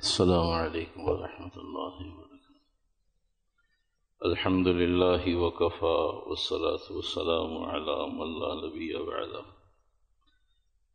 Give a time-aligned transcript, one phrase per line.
[0.00, 2.54] السلام عليكم ورحمة الله وبركاته.
[4.24, 9.44] الحمد لله وكفى والصلاة والسلام على من لا نبي بعده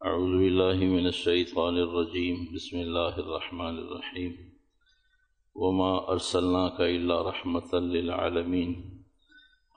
[0.05, 2.53] أعوذ بالله من الشيطان الرجيم.
[2.53, 4.33] بسم الله الرحمن الرحيم.
[5.55, 8.71] وما أرسلناك إلا رحمة للعالمين.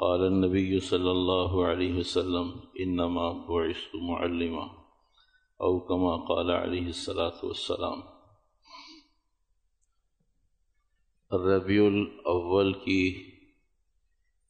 [0.00, 4.66] قال النبي صلى الله عليه وسلم، إنما بعثت معلما،
[5.60, 8.13] أو كما قال عليه الصلاة والسلام.
[11.32, 13.30] ربیع الاول کی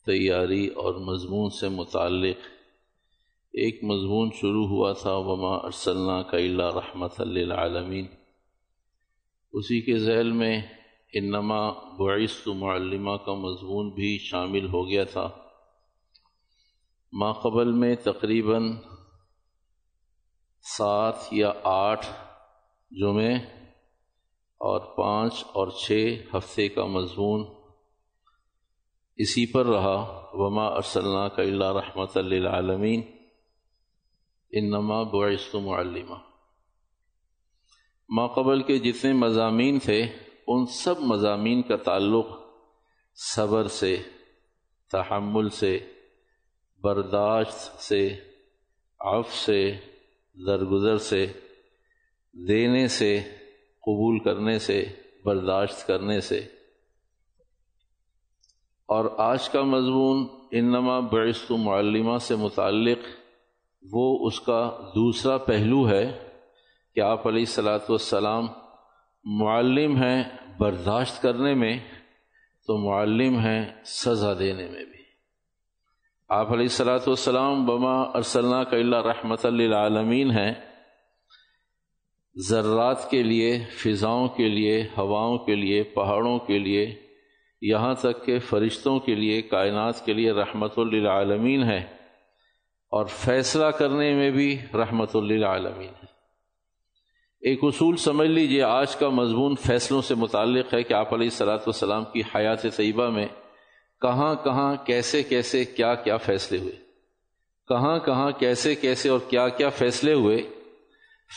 [0.06, 2.36] تیاری اور مضمون سے متعلق
[3.54, 8.06] ایک مضمون شروع ہوا تھا، وما ارسلنا کا اللہ رحمت للعالمین
[9.52, 10.62] اسی کے ذیل میں
[11.12, 15.28] انما بعثت معلمہ کا مضمون بھی شامل ہو گیا تھا۔
[17.12, 18.72] ماقبل میں تقریباً
[20.64, 22.06] سات یا آٹھ
[22.90, 23.34] جمعے
[24.64, 27.44] اور پانچ اور چھ ہفتے کا مضمون
[29.16, 33.02] اسی پر رہا۔ وما ارسلنا کا اللہ رحمت للعالمین
[34.52, 36.14] انما بعثت معلمہ
[38.08, 40.02] ماقبل کے جتنے مضامین تھے،
[40.46, 42.26] ان سب مضامین کا تعلق
[43.16, 43.96] صبر سے،
[44.90, 45.78] تحمل سے،
[46.82, 48.18] برداشت سے
[49.00, 49.72] عف سے،
[50.46, 51.26] درگزر سے،
[52.34, 53.20] دینے سے
[53.86, 54.84] قبول کرنے سے،
[55.24, 56.38] برداشت کرنے سے۔
[58.86, 62.98] اور آج کا مضمون انما بعثت معلمہ سے متعلق،
[63.92, 66.28] وہ اس کا دوسرا پہلو ہے
[66.94, 68.46] کہ آپ علیہ السلاۃ والسلام
[69.24, 70.24] معلم ہیں
[70.58, 71.78] برداشت کرنے میں،
[72.66, 75.02] تو معلم ہیں سزا دینے میں بھی۔
[76.28, 80.73] آپ علیہ السلاۃ والسلام بما ارسلنا کا اللہ رحمت للعالمین ہیں۔
[82.38, 86.94] ذرات کے لیے، فضاؤں کے لیے، ہواؤں کے لیے، پہاڑوں کے لیے،
[87.62, 91.78] یہاں تک کہ فرشتوں کے لیے، کائنات کے لیے رحمت للعالمین ہے۔
[92.90, 96.06] اور فیصلہ کرنے میں بھی رحمت للعالمین ہے۔
[97.40, 101.58] ایک اصول سمجھ لیجیے، آج کا مضمون فیصلوں سے متعلق ہے کہ آپ علیہ السلاۃ
[101.58, 103.26] والسلام کی حیات طیبہ میں
[104.00, 106.72] کہاں کہاں، کیسے کیسے، کیا کیا فیصلے ہوئے۔
[107.68, 110.63] کہاں کہاں، کیسے کیسے اور کیا کیا فیصلے ہوئے۔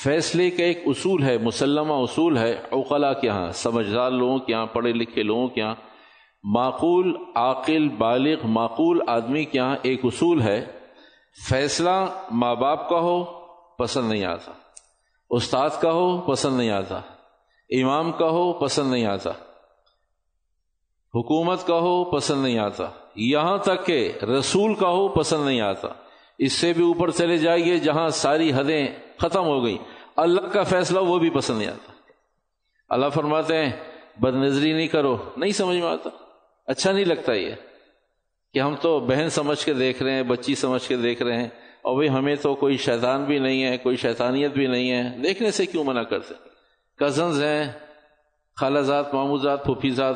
[0.03, 4.65] فیصلے کا ایک اصول ہے، مسلمہ اصول ہے اوقلا کے یہاں سمجھدار لوگوں کے یہاں
[4.65, 5.75] پڑھے لکھے لوگوں کے یہاں
[6.43, 10.65] معقول، عاقل، بالغ، معقول آدمی کے یہاں ایک اصول ہے،
[11.49, 13.23] فیصلہ ماں باپ کا ہو،
[13.77, 14.51] پسند نہیں آتا۔
[15.29, 17.01] استاد کا ہو، پسند نہیں آتا۔
[17.69, 19.29] امام کا ہو، پسند نہیں آتا۔
[21.15, 25.87] حکومت کا ہو، پسند نہیں آتا۔ یہاں تک کہ رسول کا ہو، پسند نہیں آتا۔
[26.37, 28.87] اس سے بھی اوپر چلے جائیے جہاں ساری حدیں
[29.17, 29.77] ختم ہو گئی
[30.15, 31.91] اللہ کا فیصلہ وہ بھی پسند نہیں آتا۔
[32.89, 33.71] اللہ فرماتے ہیں
[34.19, 36.09] بد نظری نہیں کرو۔ نہیں سمجھ میں آتا۔
[36.67, 37.53] اچھا نہیں لگتا یہ
[38.53, 41.49] کہ ہم تو بہن سمجھ کے دیکھ رہے ہیں، بچی سمجھ کے دیکھ رہے ہیں۔
[41.81, 45.51] اور بھائی، ہمیں تو کوئی شیطان بھی نہیں ہے، کوئی شیطانیت بھی نہیں ہے۔ دیکھنے
[45.51, 46.33] سے کیوں منع کرتے
[46.95, 47.71] کزنز ہیں،
[48.55, 50.15] خالہ ذات مامو ذات، پھوپھی ذات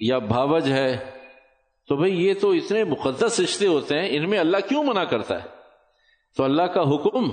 [0.00, 1.13] یا بھاوج ہے۔
[1.88, 5.42] تو بھئی یہ تو اتنے مقدس رشتے ہوتے ہیں، ان میں اللہ کیوں منع کرتا
[5.42, 5.48] ہے؟
[6.36, 7.30] تو اللہ کا حکم،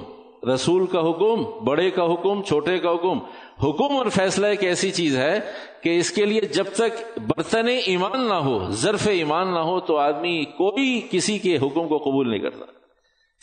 [0.50, 3.20] رسول کا حکم، بڑے کا حکم، چھوٹے کا حکم
[3.64, 5.40] حکم اور فیصلہ ایک ایسی چیز ہے
[5.84, 9.98] کہ اس کے لیے جب تک برتن ایمان نہ ہو، ظرف ایمان نہ ہو، تو
[9.98, 12.66] آدمی کوئی کسی کے حکم کو قبول نہیں کرتا۔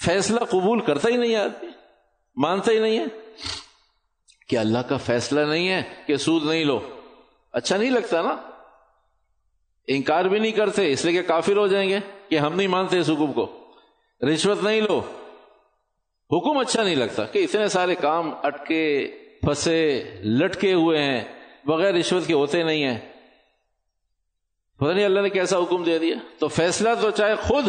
[0.04, 1.68] فیصلہ قبول کرتا ہی نہیں آدمی،
[2.36, 3.04] مانتا ہی نہیں ہے۔
[4.48, 6.80] کہ اللہ کا فیصلہ نہیں ہے کہ سود نہیں لو
[7.52, 8.36] اچھا نہیں لگتا نا؟
[9.88, 12.98] انکار بھی نہیں کرتے، اس لیے کہ کافر ہو جائیں گے کہ ہم نہیں مانتے
[12.98, 13.64] اس حکم کو۔
[14.22, 15.00] رشوت نہیں لو۔
[16.30, 21.24] حکم اچھا نہیں لگتا کہ اتنے سارے کام اٹکے، پھنسے، لٹکے ہوئے ہیں،
[21.64, 22.98] بغیر رشوت کے ہوتے نہیں ہیں۔
[24.78, 27.68] پتہ نہیں اللہ نے کیسا حکم دے دیا۔ تو فیصلہ تو چاہے خود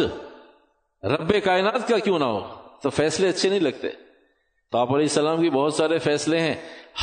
[1.04, 3.88] رب کائنات کا کیوں نہ ہو، تو فیصلے اچھے نہیں لگتے۔
[4.72, 6.54] تو آپ علیہ السلام کی بہت سارے فیصلے ہیں،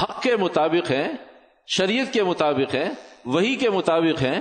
[0.02, 1.08] حق کے مطابق ہیں،
[1.68, 2.90] شریعت کے مطابق ہیں
[3.26, 4.40] وہی کے مطابق ہیں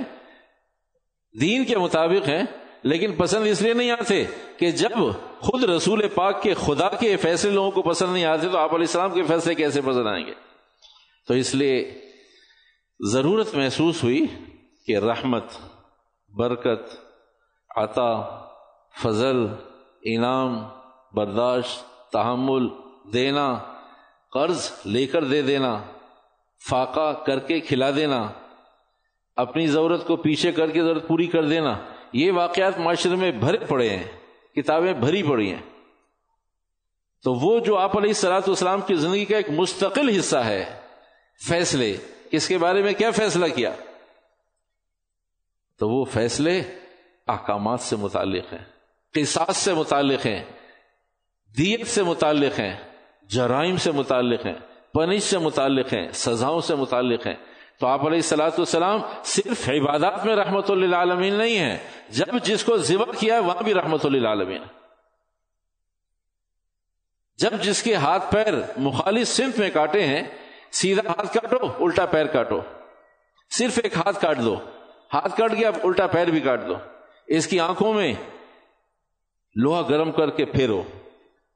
[1.40, 2.42] دین کے مطابق ہیں،
[2.82, 4.24] لیکن پسند اس لیے نہیں آتے
[4.56, 4.90] کہ جب
[5.40, 8.86] خود رسول پاک کے خدا کے فیصلے لوگوں کو پسند نہیں آتے تو آپ علیہ
[8.86, 10.32] السلام کے فیصلے کیسے پسند آئیں گے؟
[11.28, 12.00] تو اس لیے
[13.00, 14.26] ضرورت محسوس ہوئی
[14.86, 15.44] کہ رحمت،
[16.36, 16.94] برکت،
[17.76, 18.12] عطا،
[19.02, 19.46] فضل،
[20.02, 20.64] انعام،
[21.14, 22.68] برداشت، تحمل،
[23.12, 23.58] دینا،
[24.32, 25.82] قرض لے کر دے دینا،
[26.68, 28.28] فاقہ کر کے کھلا دینا
[29.36, 31.76] اپنی ضرورت کو پیچھے کر کے ضرورت پوری کر دینا،
[32.12, 34.04] یہ واقعات معاشرے میں بھرے پڑے ہیں،
[34.56, 35.62] کتابیں بھری پڑی ہیں۔
[37.24, 40.64] تو وہ جو آپ علیہ السلاۃ والسلام کی زندگی کا ایک مستقل حصہ ہے،
[41.48, 41.96] فیصلے
[42.30, 43.72] کس کے بارے میں کیا فیصلہ کیا؟
[45.78, 46.62] تو وہ فیصلے
[47.26, 48.64] احکامات سے متعلق ہیں،
[49.14, 50.44] قصاص سے متعلق ہیں،
[51.58, 52.76] دیت سے متعلق ہیں،
[53.22, 54.54] جرائم سے متعلق ہیں،
[54.92, 57.34] پنش سے متعلق ہیں، سزاؤں سے متعلق ہیں۔
[57.80, 61.78] تو آپ علیہ السلاۃ والسلام صرف عبادات میں رحمت اللہ عالمین نہیں ہے
[62.08, 64.62] جب جس کو ذبح کیا ہے، وہاں بھی رحمت اللہ عالمین
[67.38, 70.22] جب جس کے ہاتھ پیر مخالف صنف میں کاٹے ہیں،
[70.70, 72.60] سیدھا ہاتھ کاٹو، الٹا پیر کاٹو۔
[73.50, 74.56] صرف ایک ہاتھ کاٹ دو۔
[75.14, 76.74] ہاتھ کاٹ گیا الٹا پیر بھی کاٹ دو۔
[77.26, 78.14] اس کی آنکھوں میں
[79.54, 80.82] لوہا گرم کر کے پھیرو۔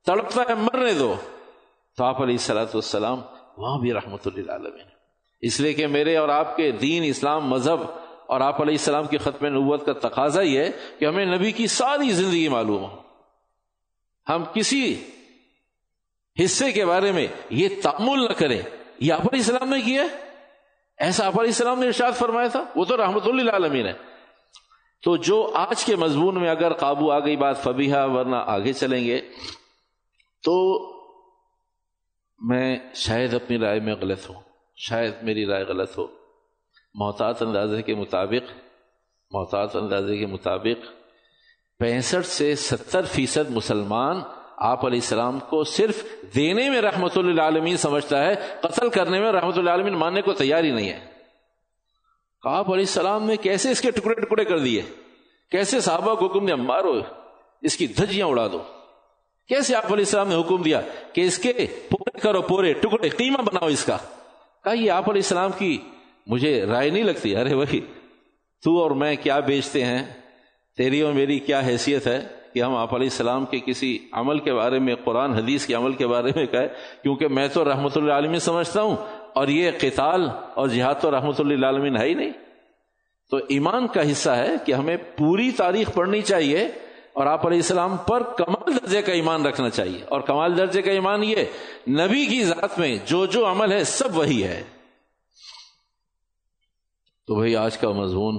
[0.06, 1.14] تڑپتا ہے، مرنے دو۔
[1.96, 3.20] تو آپ علیہ السلاۃ والسلام
[3.56, 4.99] وہاں بھی رحمت اللہ
[5.40, 7.80] اس لیے کہ میرے اور آپ کے دین اسلام مذہب
[8.26, 11.66] اور آپ علیہ السلام کی ختم نبوت کا تقاضا ہی ہے کہ ہمیں نبی کی
[11.66, 12.96] ساری زندگی معلوم ہو۔
[14.28, 15.04] ہم کسی
[16.44, 18.62] حصے کے بارے میں یہ تعمل نہ کریں۔
[18.98, 20.02] یہ آپ علیہ السلام نے کیا
[20.98, 23.92] ایسا آپ علیہ السلام نے ارشاد فرمایا تھا؟ وہ تو رحمت اللہ عالمین ہے۔
[25.02, 29.04] تو جو آج کے مضمون میں اگر قابو آ گئی بات فبیحا ورنہ آگے چلیں
[29.04, 29.20] گے،
[30.42, 30.78] تو
[32.38, 34.49] میں شاید اپنی رائے میں غلط ہوں۔
[34.88, 36.06] شاید میری رائے غلط ہو۔
[36.94, 38.52] محتاط اندازے کے مطابق،
[39.30, 40.86] محتاط اندازے کے مطابق
[41.78, 44.16] پینسٹھ سے ستر فیصد مسلمان
[44.56, 46.04] آپ علیہ السلام کو صرف
[46.34, 50.32] دینے میں رحمت اللہ عالمین سمجھتا ہے، قتل کرنے میں رحمت اللہ عالمین ماننے کو
[50.32, 51.10] تیار ہی نہیں ہے۔
[52.44, 54.82] آپ علیہ السلام نے کیسے اس کے ٹکڑے ٹکڑے کر دیے؟
[55.50, 57.00] کیسے صحابہ کو حکم دیا، مارو،
[57.62, 58.62] اس کی دھجیاں اڑا دو۔
[59.48, 60.80] کیسے آپ علیہ السلام نے حکم دیا
[61.12, 61.52] کہ اس کے
[61.90, 63.98] پورے کرو پورے، ٹکڑے، قیمہ بناؤ اس کا؟
[64.64, 65.78] کہا، یہ آپ علیہ السلام کی
[66.26, 67.80] مجھے رائے نہیں لگتی۔ ارے وہی،
[68.64, 70.02] تو اور میں کیا بیچتے ہیں؟
[70.76, 74.54] تیری اور میری کیا حیثیت ہے کہ ہم آپ علیہ السلام کے کسی عمل کے
[74.54, 76.68] بارے میں، قرآن، حدیث کے عمل کے بارے میں کہے
[77.02, 78.96] کیونکہ میں تو رحمت اللہ عالمی سمجھتا ہوں
[79.34, 82.32] اور یہ قتال اور جہاد تو رحمت اللہ عالمین ہے ہی نہیں۔
[83.30, 86.68] تو ایمان کا حصہ ہے کہ ہمیں پوری تاریخ پڑھنی چاہیے
[87.12, 90.90] اور آپ علیہ السلام پر کمال درجے کا ایمان رکھنا چاہیے۔ اور کمال درجے کا
[90.90, 91.36] ایمان یہ،
[91.88, 94.64] نبی کی ذات میں جو جو عمل ہے سب وہی ہے۔
[97.26, 98.38] تو بھائی، آج کا مضمون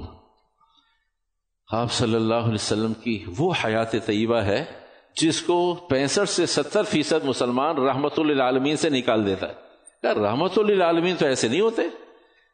[1.71, 4.65] آپ صلی اللہ علیہ وسلم کی وہ حیات طیبہ ہے
[5.21, 9.53] جس کو پینسٹھ سے ستر فیصد مسلمان رحمت اللہ عالمین سے نکال دیتا ہے۔
[10.03, 11.81] رحمت اللہ عالمین تو ایسے نہیں ہوتے۔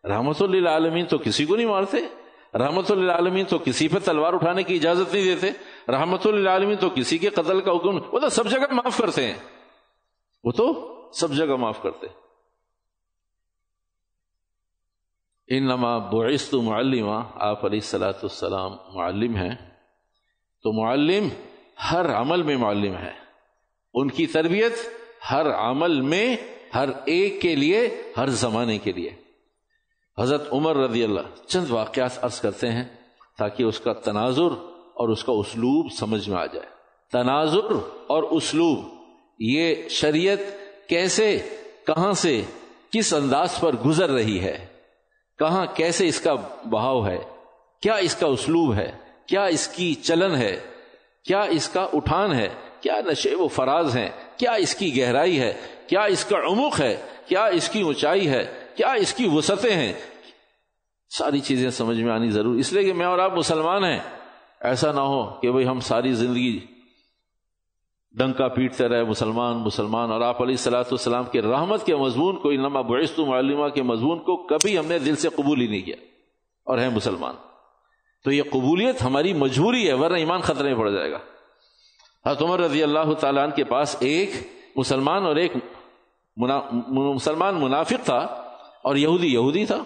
[0.03, 1.97] رحمت اللہ عالمین تو کسی کو نہیں مارتے۔
[2.57, 5.51] رحمت اللہ عالمین تو کسی پہ تلوار اٹھانے کی اجازت نہیں دیتے۔
[5.87, 9.25] رحمت اللہ عالمین تو کسی کے قتل کا حکم وہ تو سب جگہ معاف کرتے
[9.25, 9.39] ہیں۔
[10.43, 12.07] وہ تو سب جگہ معاف کرتے
[15.47, 19.55] ان نما بعثت معلمہ آپ علیہ السلاۃ السلام معلم ہیں۔
[20.63, 21.27] تو معلم
[21.91, 23.11] ہر عمل میں معلم ہے۔
[23.93, 24.73] ان کی تربیت
[25.31, 26.35] ہر عمل میں،
[26.75, 29.09] ہر ایک کے لیے، ہر زمانے کے لیے۔
[30.17, 32.85] حضرت عمر رضی اللہ، چند واقعات عرض کرتے ہیں
[33.37, 36.65] تاکہ اس کا تناظر اور اس کا اسلوب سمجھ میں آ جائے۔
[37.11, 37.73] تناظر
[38.07, 38.85] اور اسلوب،
[39.39, 40.37] یہ شریعت
[40.89, 41.49] کیسے،
[41.87, 42.41] کہاں سے،
[42.91, 44.67] کس انداز پر گزر رہی ہے؟
[45.39, 46.33] کہاں کیسے اس کا
[46.69, 47.17] بہاؤ ہے؟
[47.81, 48.91] کیا اس کا اسلوب ہے؟
[49.25, 50.59] کیا اس کی چلن ہے؟
[51.25, 52.47] کیا اس کا اٹھان ہے؟
[52.81, 55.53] کیا نشے و فراز ہیں؟ کیا اس کی گہرائی ہے؟
[55.87, 56.97] کیا اس کا عمق ہے؟
[57.27, 59.93] کیا اس کی اونچائی ہے؟ کیا اس کی وسعتیں ہیں؟
[61.17, 63.99] ساری چیزیں سمجھ میں آنی ضرور اس لیے کہ میں اور آپ مسلمان ہیں۔
[64.61, 66.59] ایسا نہ ہو کہ بھائی ہم ساری زندگی
[68.11, 72.49] ڈنکا پیٹتے رہے، مسلمان مسلمان، اور آپ علیہ السلاۃ والسلام کے رحمت کے مضمون کو،
[72.49, 75.95] انما بعثت معلمہ کے مضمون کو کبھی ہم نے دل سے قبول ہی نہیں کیا۔
[76.65, 77.35] اور ہیں مسلمان۔
[78.23, 81.17] تو یہ قبولیت ہماری مجبوری ہے، ورنہ ایمان خطرے میں پڑ جائے گا۔
[82.25, 84.29] حضرت عمر رضی اللہ تعالیٰ کے پاس ایک
[84.75, 85.51] مسلمان اور ایک
[86.87, 88.17] مسلمان منافق تھا
[88.83, 89.83] اور یہودی یہودی تھا۔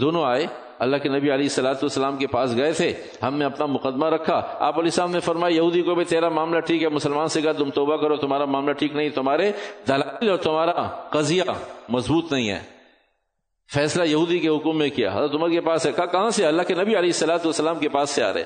[0.00, 0.46] دونوں آئے۔
[0.78, 4.34] اللہ کے نبی علیہ السلاۃ والسلام کے پاس گئے تھے، ہم نے اپنا مقدمہ رکھا۔
[4.58, 7.52] آپ علیہ السلام نے فرمایا، یہودی کو بھی تیرا معاملہ ٹھیک ہے، مسلمان سے کہا،
[7.52, 9.52] تم توبہ کرو، تمہارا معاملہ ٹھیک نہیں، تمہارے
[9.88, 11.42] دلائل اور تمہارا قضیہ
[11.88, 12.62] مضبوط نہیں ہے۔
[13.74, 16.62] فیصلہ یہودی کے حکم میں کیا، حضرت عمر کے پاس ہے۔ کہا، کہاں سے؟ اللہ
[16.62, 18.44] کے نبی علیہ السلاۃ والسلام کے پاس سے آ رہے۔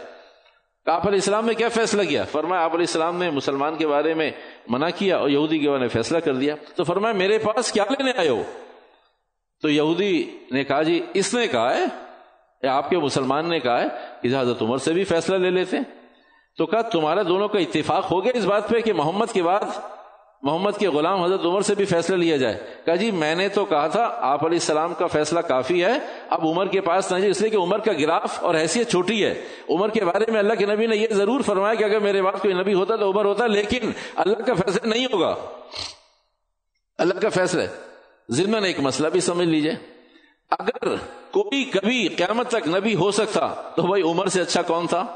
[0.86, 4.14] آپ علیہ السلام نے کیا فیصلہ کیا؟ فرمایا، آپ علیہ السلام نے مسلمان کے بارے
[4.14, 4.30] میں
[4.68, 7.84] منع کیا اور یہودی کے بارے میں فیصلہ کر دیا۔ تو فرمایا، میرے پاس کیا
[7.90, 8.42] لینے آئے ہو؟
[9.62, 11.84] تو یہودی نے کہا جی اس نے کہا ہے
[12.62, 13.86] آپ کے مسلمان نے کہا ہے
[14.22, 15.76] کہ حضرت عمر سے بھی فیصلہ لے لیتے
[16.56, 19.60] تو کہا تمہارا دونوں کا اتفاق ہو گیا اس بات پہ کہ محمد کے بعد
[20.42, 23.64] محمد کے غلام حضرت عمر سے بھی فیصلہ لیا جائے۔ کہا جی میں نے تو
[23.64, 25.98] کہا تھا آپ علیہ السلام کا فیصلہ کافی ہے،
[26.28, 29.44] اب عمر کے پاس نہیں اس لیے کہ عمر کا گراف اور حیثیت چھوٹی ہے۔
[29.68, 32.40] عمر کے بارے میں اللہ کے نبی نے یہ ضرور فرمایا کہ اگر میرے بعد
[32.42, 35.34] کوئی نبی ہوتا تو عمر ہوتا، لیکن اللہ کا فیصلہ نہیں ہوگا۔
[36.98, 37.62] اللہ کا فیصلہ
[38.28, 39.97] ضمن ایک مسئلہ بھی سمجھ لیجیے۔
[40.50, 40.94] اگر
[41.30, 45.06] کوئی کبھی قیامت تک نبی ہو سکتا، تو بھائی عمر سے اچھا کون تھا؟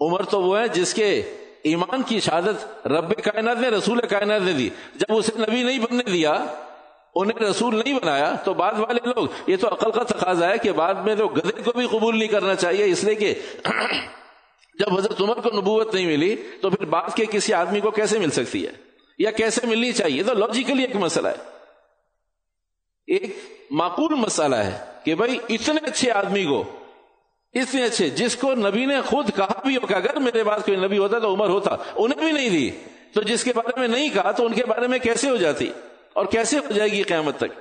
[0.00, 1.22] عمر تو وہ ہے جس کے
[1.62, 6.04] ایمان کی شہادت رب کائنات نے، رسول کائنات نے دی۔ جب اسے نبی نہیں بننے
[6.04, 6.44] دیا،
[7.14, 10.72] انہیں رسول نہیں بنایا، تو بعد والے لوگ، یہ تو عقل کا تقاضا ہے کہ
[10.72, 13.34] بعد میں تو گدے کو بھی قبول نہیں کرنا چاہیے، اس لیے کہ
[14.78, 18.18] جب حضرت عمر کو نبوت نہیں ملی، تو پھر بعد کے کسی آدمی کو کیسے
[18.18, 18.72] مل سکتی ہے؟
[19.18, 21.55] یا کیسے ملنی چاہیے؟ تو لاجیکلی ایک مسئلہ ہے۔
[23.06, 23.38] ایک
[23.70, 26.64] معقول مسئلہ ہے کہ بھائی اتنے اچھے آدمی کو،
[27.52, 30.76] اتنے اچھے، جس کو نبی نے خود کہا بھی ہو کہ اگر میرے پاس کوئی
[30.76, 32.70] نبی ہوتا تو عمر ہوتا، انہیں بھی نہیں دی۔
[33.14, 35.72] تو جس کے بارے میں نہیں کہا تو ان کے بارے میں کیسے ہو جاتی؟
[36.12, 37.60] اور کیسے ہو جائے گی قیامت تک؟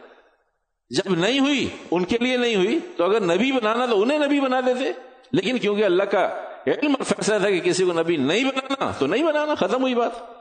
[0.89, 4.39] جب نہیں ہوئی، ان کے لیے نہیں ہوئی، تو اگر نبی بنانا تو انہیں نبی
[4.39, 4.91] بنا دیتے۔
[5.31, 9.07] لیکن کیونکہ اللہ کا علم اور فیصلہ تھا کہ کسی کو نبی نہیں بنانا تو
[9.07, 10.34] نہیں بنانا، ختم ہوئی بات۔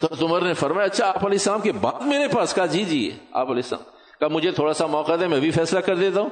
[0.00, 3.18] تو عمر نے فرمایا اچھا آپ علیہ السلام کے بعد میرے پاس، کہا جی جی
[3.32, 3.82] آپ علیہ السلام۔
[4.20, 6.28] کا مجھے تھوڑا سا موقع دے میں بھی فیصلہ کر دیتا ہوں۔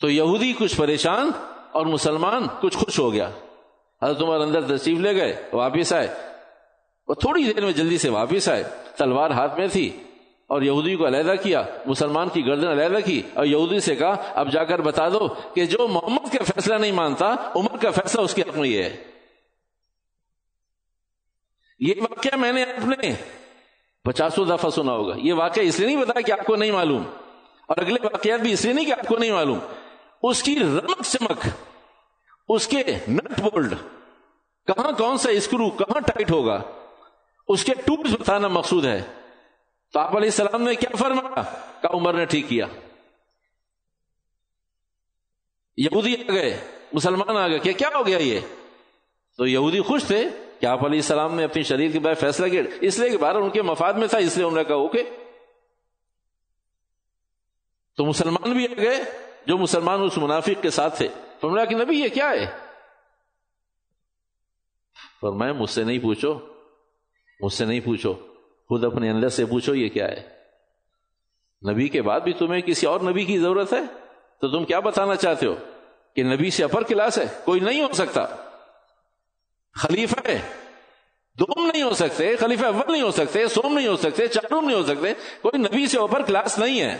[0.00, 1.30] تو یہودی کچھ پریشان
[1.72, 3.30] اور مسلمان کچھ خوش ہو گیا۔
[4.02, 6.08] حضرت عمر اندر تشریف لے گئے، واپس آئے۔
[7.08, 8.64] وہ تھوڑی دیر میں جلدی سے واپس آئے۔
[8.96, 10.02] تلوار ہاتھ میں تھی
[10.46, 14.52] اور یہودی کو علیحدہ کیا، مسلمان کی گردن علیحدہ کی اور یہودی سے کہا، اب
[14.52, 18.34] جا کر بتا دو کہ جو محمد کا فیصلہ نہیں مانتا، عمر کا فیصلہ اس
[18.34, 19.15] کے حق میں یہ ہے۔
[21.78, 23.14] یہ واقعہ میں نے اپنے
[24.04, 27.02] پچاسوں دفعہ سنا ہوگا۔ یہ واقعہ اس لیے نہیں بتا کہ آپ کو نہیں معلوم۔
[27.66, 29.58] اور اگلے واقعات بھی اس لیے نہیں کہ آپ کو نہیں معلوم۔
[30.22, 31.48] اس کی رمک چمک،
[32.48, 33.74] اس کے نٹ بولڈ،
[34.66, 36.62] کہاں کون سا اسکرو، کہاں ٹائٹ ہوگا؟
[37.48, 39.02] اس کے ٹولس بتانا مقصود ہے۔
[39.92, 41.42] تو آپ علیہ السلام نے کیا فرمایا؟
[41.80, 42.66] کہ عمر نے ٹھیک کیا۔
[45.76, 48.40] یہودی آ گئے، مسلمان آ گئے۔ کیا ہو گیا یہ؟
[49.36, 50.24] تو یہودی خوش تھے۔
[50.60, 53.36] کہ آپ علیہ السلام نے اپنی شریر کے بعد فیصلہ کیا۔ اس لیے کہ بارہ
[53.36, 55.02] ان کے مفاد میں تھا، اس لیے انہوں نے کہا، اوکے۔
[57.96, 59.04] تو مسلمان بھی آ گئے،
[59.46, 61.08] جو مسلمان اس منافق کے ساتھ تھے۔
[61.40, 62.46] فرمایا کہ نبی، یہ کیا ہے؟
[65.20, 66.38] فرمایا، مجھ سے نہیں پوچھو،
[67.40, 68.14] مجھ سے نہیں پوچھو۔
[68.68, 70.28] خود اپنے اندر سے پوچھو، یہ کیا ہے؟
[71.72, 73.80] نبی کے بعد بھی تمہیں کسی اور نبی کی ضرورت ہے؟
[74.40, 75.54] تو تم کیا بتانا چاہتے ہو؟
[76.14, 78.45] کہ نبی سے اپر کلاس ہے، کوئی نہیں ہو سکتا۔
[79.76, 80.30] خلیفہ
[81.38, 84.76] دوم نہیں ہو سکتے، خلیفہ اول نہیں ہو سکتے، سوم نہیں ہو سکتے چاروں نہیں
[84.76, 86.98] ہو سکتے۔ کوئی نبی سے اوپر کلاس نہیں ہے۔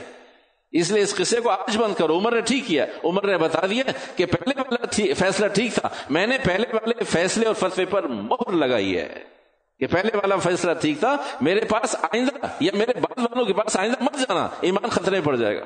[0.73, 3.67] اس لیے اس قصے کو آج بند کرو۔ عمر نے ٹھیک کیا۔ عمر نے بتا
[3.67, 3.85] دیا
[4.17, 8.53] کہ پہلے والا فیصلہ ٹھیک تھا۔ میں نے پہلے والے فیصلے اور فتوے پر مہر
[8.53, 9.23] لگائی ہے
[9.79, 13.77] کہ پہلے والا فیصلہ ٹھیک تھا۔ میرے پاس آئندہ یا میرے بعد والوں کے پاس
[13.77, 15.65] آئندہ مت جانا۔ ایمان خطرے پڑ جائے گا۔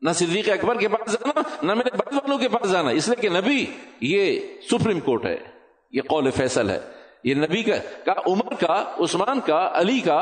[0.00, 3.22] نہ صدیق اکبر کے پاس جانا، نہ میرے بعد والوں کے پاس جانا۔ اس لیے
[3.22, 3.66] کہ نبی
[4.00, 4.40] یہ
[4.70, 5.57] سپریم کورٹ ہے۔
[5.90, 6.80] یہ قول فیصل ہے۔
[7.24, 10.18] یہ نبی کا کا، عمر کا، عثمان کا، علی کا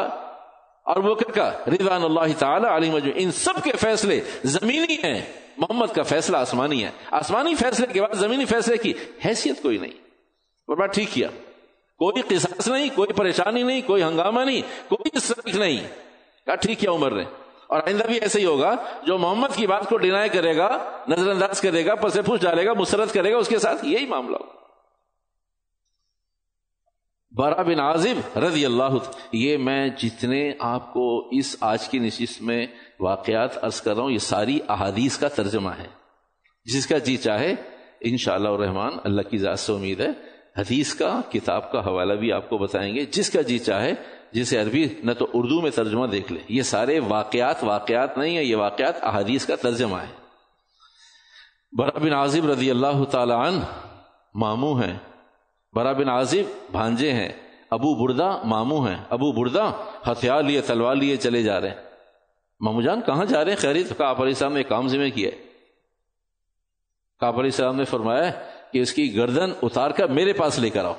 [0.85, 5.87] اور وہ کا۔ رضوان اللہ تعالی علی مجمع ان سب کے فیصلے زمینی ہیں۔ محمد
[5.95, 8.93] کا فیصلہ آسمانی ہے۔ آسمانی فیصلے کے بعد زمینی فیصلے کی
[9.25, 9.93] حیثیت کوئی نہیں۔
[10.67, 11.29] اور بات ٹھیک کیا۔
[11.99, 15.89] کوئی قصاص نہیں، کوئی پریشانی نہیں، کوئی ہنگامہ نہیں، کوئی سرک نہیں۔
[16.47, 17.25] کہا ٹھیک کیا عمر نے۔
[17.67, 21.31] اور آئندہ بھی ایسے ہی ہوگا، جو محمد کی بات کو ڈینائی کرے گا نظر
[21.31, 24.37] انداز کرے گا پسے پوچھ ڈالے گا، مسرت کرے گا، اس کے ساتھ یہی معاملہ
[24.37, 24.66] ہوگا۔
[27.37, 28.89] بارہ بن عازب رضی اللہ
[29.33, 32.67] یہ میں جتنے آپ کو اس آج کی نشست میں
[33.01, 35.87] واقعات عرض کر رہا ہوں، یہ ساری احادیث کا ترجمہ ہے۔
[36.65, 37.55] جس کا جی چاہے
[38.01, 40.09] ان شاء اللہ رحمان اللہ کی ذات سے امید ہے،
[40.59, 43.93] حدیث کا، کتاب کا حوالہ بھی آپ کو بتائیں گے۔ جس کا جی چاہے،
[44.33, 48.45] جسے عربی نہ تو اردو میں ترجمہ دیکھ لے۔ یہ سارے واقعات واقعات نہیں ہیں،
[48.45, 50.13] یہ واقعات احادیث کا ترجمہ ہے۔
[51.73, 53.61] برا بن عازب رضی اللہ تعالی عنہ
[54.35, 55.16] ماموں ہیں۔
[55.77, 57.29] برا بن عازب بھانجے ہیں۔
[57.71, 59.71] ابو بردا ماموں ہیں۔ ابو بردا
[60.13, 61.77] ہتھیار لیے، تلوار لیے چلے جا رہے ہیں۔
[62.61, 65.31] مامو جان، کہاں جا رہے ہیں؟ خیریت کاپ علیہ السلام نے کام ذمہ کیا
[67.21, 68.31] کاپ علیہ السلام نے فرمایا
[68.73, 70.95] کہ اس کی گردن اتار کر میرے پاس لے کر آؤ۔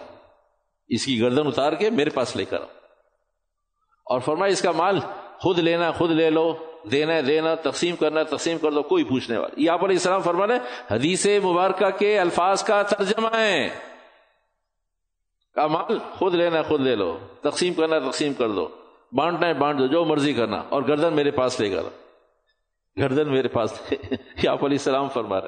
[0.88, 2.68] اس کی گردن اتار کے میرے پاس لے کر آؤ۔
[4.06, 5.00] اور فرمایا، اس کا مال
[5.40, 6.56] خود لینا، خود لے لو۔
[6.92, 10.54] دینا دینا، تقسیم کرنا تقسیم کر دو، کوئی پوچھنے والا۔ یہ آپ علیہ السلام فرمانے
[10.92, 13.70] حدیث مبارکہ کے الفاظ کا ترجمہ ہے۔
[15.66, 18.68] مال خود لینا خود لے لو۔ تقسیم کرنا ہے، تقسیم کر دو۔
[19.12, 21.82] بانٹنا ہے، بانٹ دو۔ جو مرضی کرنا۔ اور گردن میرے پاس لے کر۔
[22.98, 23.82] گردن میرے پاس
[24.48, 25.48] آپ علیہ السلام فرما رہے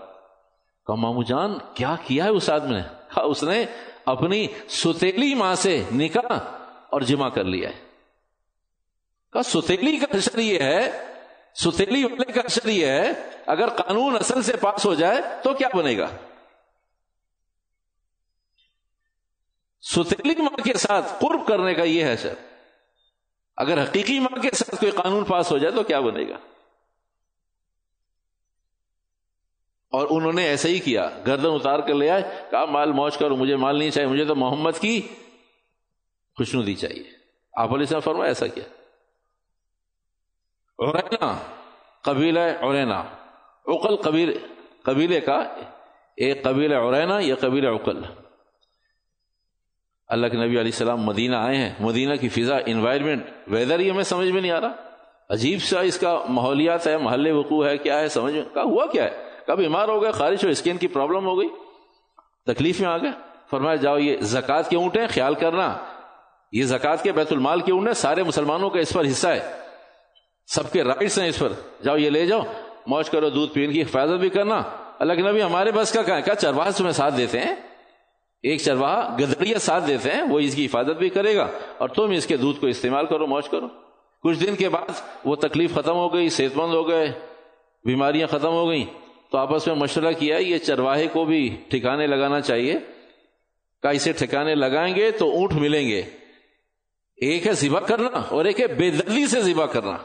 [0.87, 2.81] کہ مامو جان، کیا کیا ہے اس آدمی نے؟
[3.21, 3.65] اس نے
[4.05, 6.37] اپنی ستیلی ماں سے نکاح
[6.89, 7.75] اور جمع کر لیا ہے۔
[9.33, 11.05] کہ ستیلی کا اشر یہ ہے،
[11.55, 13.13] ستیلی والے کا اشر یہ ہے،
[13.45, 16.07] اگر قانون اصل سے پاس ہو جائے تو کیا بنے گا؟
[19.81, 22.33] ستیلی ماں کے ساتھ قرب کرنے کا یہ ہے سر۔
[23.57, 26.35] اگر حقیقی ماں کے ساتھ کوئی قانون پاس ہو جائے تو کیا بنے گا؟
[29.91, 33.35] اور انہوں نے ایسا ہی کیا، گردن اتار کر لے آئے، کہا، مال موج کرو،
[33.35, 35.01] مجھے مال نہیں چاہیے، مجھے تو محمد کی
[36.37, 37.03] خوشنودی چاہیے۔
[37.53, 38.63] آپ علیہ السلام فرمایا ایسا کیا۔
[40.77, 41.37] اورینا
[42.01, 43.03] قبیلہ اورینا
[43.65, 44.37] اقل قبیل،
[44.83, 45.35] قبیلے کا،
[46.17, 48.03] ایک قبیلہ اورینا یا قبیلہ اقل
[50.09, 54.03] اللہ کے نبی علیہ السلام مدینہ آئے ہیں۔ مدینہ کی فضا انوائرمنٹ ویدر ہی ہمیں
[54.03, 54.71] سمجھ میں نہیں آ رہا۔
[55.29, 58.85] عجیب سا اس کا ماحولیات ہے محلے وقوع ہے، کیا ہے سمجھ میں؟ کہا ہوا
[58.85, 61.47] کیا ہے؟ کب بیمار ہو گئے، خارش ہو اسکن کی پرابلم ہو گئی۔
[62.45, 63.11] تکلیف میں آ گئے۔
[63.49, 65.77] فرمایا، جاؤ یہ زکات کے اونٹ ہیں خیال کرنا۔
[66.51, 69.51] یہ زکات کے بیت المال کے اونٹ ہیں سارے مسلمانوں کا اس پر حصہ ہے۔
[70.47, 72.41] سب کے رائٹس ہیں اس پر۔ جاؤ یہ لے جاؤ۔
[72.87, 74.61] موج کرو، دودھ پین کی حفاظت بھی کرنا۔
[74.99, 77.55] اللہ کے نبی ہمارے بس کا کیا چرواہ تمہیں ساتھ دیتے ہیں؟
[78.43, 82.11] ایک چرواہ گدڑیا ساتھ دیتے ہیں، وہ اس کی حفاظت بھی کرے گا، اور تم
[82.11, 83.67] اس کے دودھ کو استعمال کرو موج کرو۔
[84.23, 84.91] کچھ دن کے بعد
[85.25, 87.07] وہ تکلیف ختم ہو گئی، صحت مند ہو گئے،
[87.85, 88.85] بیماریاں ختم ہو گئیں۔
[89.31, 92.75] تو آپس میں مشورہ کیا، یہ چرواہے کو بھی ٹھکانے لگانا چاہیے۔
[93.83, 96.01] کا اسے ٹھکانے لگائیں گے تو اونٹ ملیں گے۔
[97.15, 99.97] ایک ہے ذبح کرنا اور ایک ہے بے دردی سے ذبح کرنا۔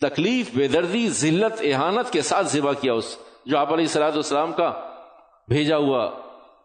[0.00, 4.52] تکلیف، بے دردی، ذلت، احانت کے ساتھ ذبح کیا، اس جو آپ علیہ سلاد اسلام
[4.52, 4.90] کا
[5.48, 6.10] بھیجا ہوا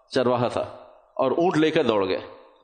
[0.09, 0.61] چرواہا تھا
[1.13, 2.19] اور اونٹ لے کر دوڑ گئے۔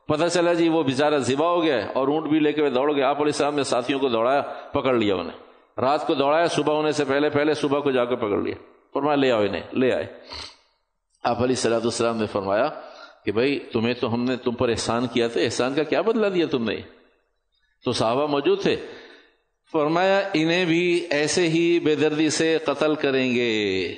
[0.08, 3.04] پتہ چلا جی وہ بےچارا ذبح ہو گیا اور اونٹ بھی لے کے دوڑ گئے۔
[3.04, 5.50] آپ علیہ السلام نے ساتھیوں کو دوڑایا، پکڑ لیا انہیں
[5.82, 8.56] رات کو دوڑایا، صبح ہونے سے پہلے پہلے صبح کو جا کے پکڑ لیا۔
[8.94, 10.08] فرمایا، لے آؤ انہیں، لے آئے۔
[11.24, 12.70] آپ علی سلاد السلام نے فرمایا
[13.26, 16.30] کہ بھائی، تمہیں تو ہم نے تم پر احسان کیا تھا، احسان کا کیا بدلا
[16.30, 16.76] دیا تم نے؟
[17.86, 18.76] تو صحابہ موجود تھے۔
[19.72, 23.96] فرمایا، انہیں بھی ایسے ہی بے دردی سے قتل کریں گے۔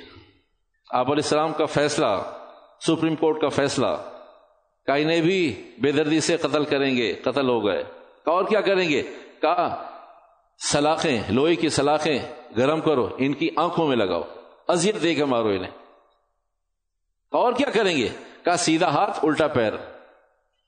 [0.90, 2.06] آپ علیہ السلام کا فیصلہ
[2.86, 3.86] سپریم کورٹ کا فیصلہ۔
[4.86, 7.84] کا انہیں بھی بے دردی سے قتل کریں گے، قتل ہو گئے۔
[8.24, 9.02] اور کیا کریں گے؟
[9.40, 9.88] کہا،
[10.72, 12.18] سلاخیں، لوہے کی سلاخیں
[12.56, 14.22] گرم کرو، ان کی آنکھوں میں لگاؤ۔
[14.68, 15.70] ازیت دے کے مارو انہیں۔
[17.30, 18.08] اور کیا کریں گے؟
[18.44, 19.72] کہا، سیدھا ہاتھ، الٹا پیر۔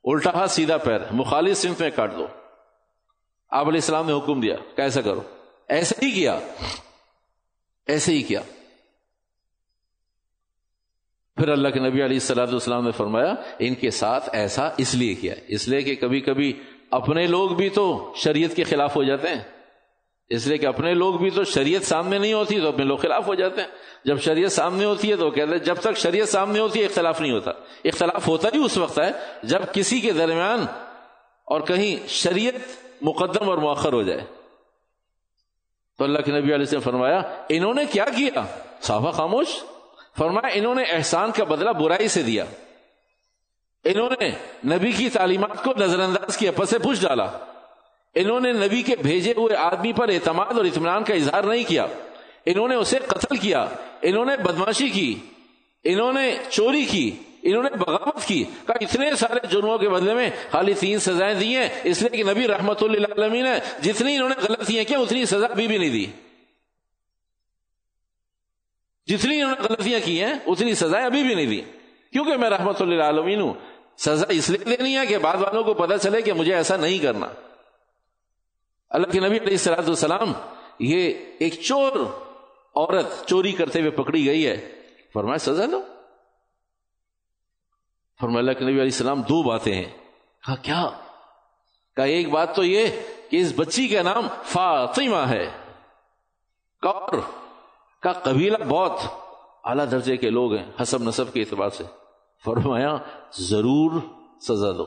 [0.05, 2.27] الٹا ہاتھ، سیدھا پیر، مخالف صنف میں کاٹ دو۔
[3.51, 5.21] آپ علیہ السلام نے حکم دیا، کیسا کرو؟
[5.69, 6.39] ایسے ہی کیا۔
[7.87, 8.41] ایسے ہی کیا۔
[11.37, 15.15] پھر اللہ کے نبی علیہ السلام السلام نے فرمایا، ان کے ساتھ ایسا اس لیے
[15.15, 16.53] کیا۔ اس لیے کہ کبھی کبھی
[16.91, 19.41] اپنے لوگ بھی تو شریعت کے خلاف ہو جاتے ہیں۔
[20.29, 23.29] اس لیے کہ اپنے لوگ بھی تو شریعت سامنے نہیں ہوتی تو اپنے لوگ خلاف
[23.29, 23.69] ہو جاتے ہیں۔
[24.05, 27.21] جب شریعت سامنے ہوتی ہے تو کہتے ہیں، جب تک شریعت سامنے ہوتی ہے، اختلاف
[27.21, 27.51] نہیں ہوتا۔
[27.85, 29.11] اختلاف ہوتا ہی اس وقت ہے
[29.43, 30.67] جب کسی کے درمیان
[31.45, 32.55] اور کہیں شریعت
[33.03, 34.21] مقدم اور مؤخر ہو جائے۔
[35.99, 38.43] تو اللہ کے نبی علیہ سے فرمایا، انہوں نے کیا کیا؟
[38.83, 39.47] صافہ خاموش۔
[40.19, 42.45] فرمایا، انہوں نے احسان کا بدلہ برائی سے دیا۔
[43.85, 44.31] انہوں نے
[44.77, 47.27] نبی کی تعلیمات کو نظر انداز کیا پسے پوچھ ڈالا۔
[48.15, 51.87] انہوں نے نبی کے بھیجے ہوئے آدمی پر اعتماد اور اطمینان کا اظہار نہیں کیا۔
[52.47, 53.67] انہوں نے اسے قتل کیا۔
[54.03, 55.15] انہوں نے بدماشی کی۔
[55.85, 57.11] انہوں نے چوری کی۔
[57.43, 61.57] انہوں نے بغاوت کی۔ کہا، اتنے سارے جرموں کے بدلے میں خالی تین سزائیں دی
[61.57, 64.99] ہیں۔ اس لیے کہ نبی رحمت اللہ عالمین نے جتنی انہوں نے غلطیاں کی کیا
[64.99, 66.07] اتنی سزا ابھی بھی نہیں دی؟
[69.07, 71.61] جتنی انہوں نے غلطیاں کی ہیں، اتنی سزائیں ابھی بھی نہیں دی۔
[72.13, 73.55] کیونکہ میں رحمت اللہ عالمین ہوں۔
[73.97, 76.99] سزا اس لیے دینی ہے کہ بعد والوں کو پتا چلے کہ مجھے ایسا نہیں
[76.99, 77.27] کرنا۔
[78.91, 80.33] اللہ کے نبی علیہ السلام السلام
[80.79, 81.93] یہ ایک چور
[82.77, 85.81] عورت چوری کرتے ہوئے پکڑی گئی ہے۔ فرمایا، سزا لو۔
[88.21, 89.91] فرمایا، اللہ کے نبی علیہ السلام دو باتیں ہیں۔
[90.47, 90.91] کہا، کیا؟
[91.97, 92.87] کہا، ایک بات تو یہ
[93.31, 95.51] کہ اس بچی کا نام فاطمہ ہے۔
[96.83, 97.19] کور
[98.05, 98.93] کا قبیلہ بہت
[99.65, 101.85] اعلی درجے کے لوگ ہیں، حسب نصب کے اعتبار سے۔
[102.45, 102.97] فرمایا،
[103.39, 104.01] ضرور
[104.41, 104.85] سزا دو،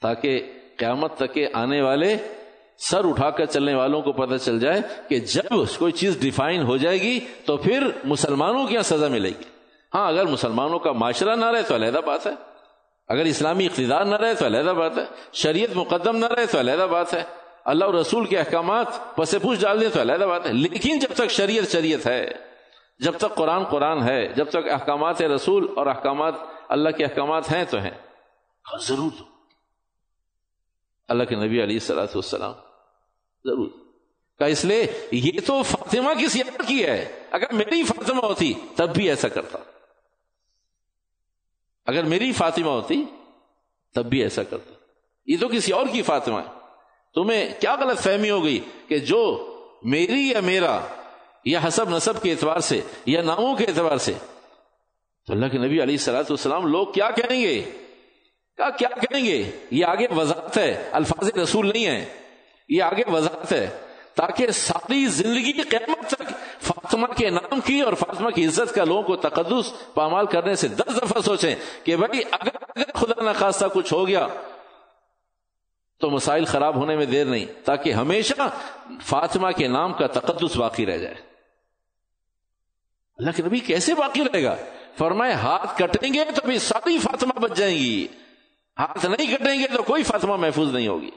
[0.00, 2.16] تاکہ قیامت تک کے آنے والے
[2.78, 6.76] سر اٹھا کر چلنے والوں کو پتہ چل جائے کہ جب کوئی چیز ڈیفائن ہو
[6.76, 9.44] جائے گی تو پھر مسلمانوں کی یہاں سزا ملے گی۔
[9.94, 12.32] ہاں اگر مسلمانوں کا معاشرہ نہ رہے تو علیحدہ بات ہے۔
[13.08, 16.86] اگر اسلامی اقتدار نہ رہے تو علیحدہ بات ہے۔ شریعت مقدم نہ رہے تو علیحدہ
[16.90, 17.22] بات ہے۔
[17.70, 21.08] اللہ اور رسول کے احکامات پس پوچھ ڈال دیں تو علیحدہ بات ہے۔ لیکن جب
[21.14, 22.30] تک شریعت شریعت ہے،
[22.98, 26.34] جب تک قرآن قرآن ہے، جب تک احکامات رسول اور احکامات
[26.68, 27.90] اللہ کے احکامات ہیں تو ہیں۔
[28.80, 29.10] ضرور۔
[31.08, 32.52] اللہ کے نبی علیہ السلاۃ والسلام۔
[33.44, 33.68] ضرور۔
[34.38, 38.94] کہ اس لیے یہ تو فاطمہ کی سیاحت کی ہے۔ اگر میری فاطمہ ہوتی تب
[38.94, 39.58] بھی ایسا کرتا۔
[41.86, 43.04] اگر میری فاطمہ ہوتی
[43.94, 44.72] تب بھی ایسا کرتا۔
[45.26, 46.59] یہ تو کسی اور کی فاطمہ ہے۔
[47.14, 49.20] تمہیں کیا غلط فہمی ہو گئی کہ جو
[49.82, 50.78] میری یا میرا
[51.44, 54.12] یا حسب نصب کے اعتبار سے یا ناموں کے اعتبار سے،
[55.28, 57.60] تو اللہ کے نبی علیہ السلاۃ والسلام لوگ کیا کہیں گے؟
[58.58, 62.04] کہا، کیا کہیں گے؟ یہ آگے وضاحت ہے، الفاظ رسول نہیں ہے
[62.68, 63.68] یہ آگے وضاحت ہے۔
[64.14, 69.02] تاکہ ساری زندگی قیامت تک فاطمہ کے نام کی اور فاطمہ کی عزت کا لوگوں
[69.02, 73.92] کو تقدس پامال کرنے سے دس دفعہ سوچیں کہ بھائی، اگر اگر خدا نخواستہ کچھ
[73.92, 74.26] ہو گیا
[76.00, 78.50] تو مسائل خراب ہونے میں دیر نہیں، تاکہ ہمیشہ
[79.02, 81.14] فاطمہ کے نام کا تقدس باقی رہ جائے۔
[83.18, 84.56] اللہ کے نبی کیسے باقی رہے گا؟
[84.98, 88.06] فرمائے، ہاتھ کٹیں گے تو بھی ساری فاطمہ بچ جائیں گی۔
[88.78, 91.10] ہاتھ نہیں کٹیں گے تو کوئی فاطمہ محفوظ نہیں ہوگی۔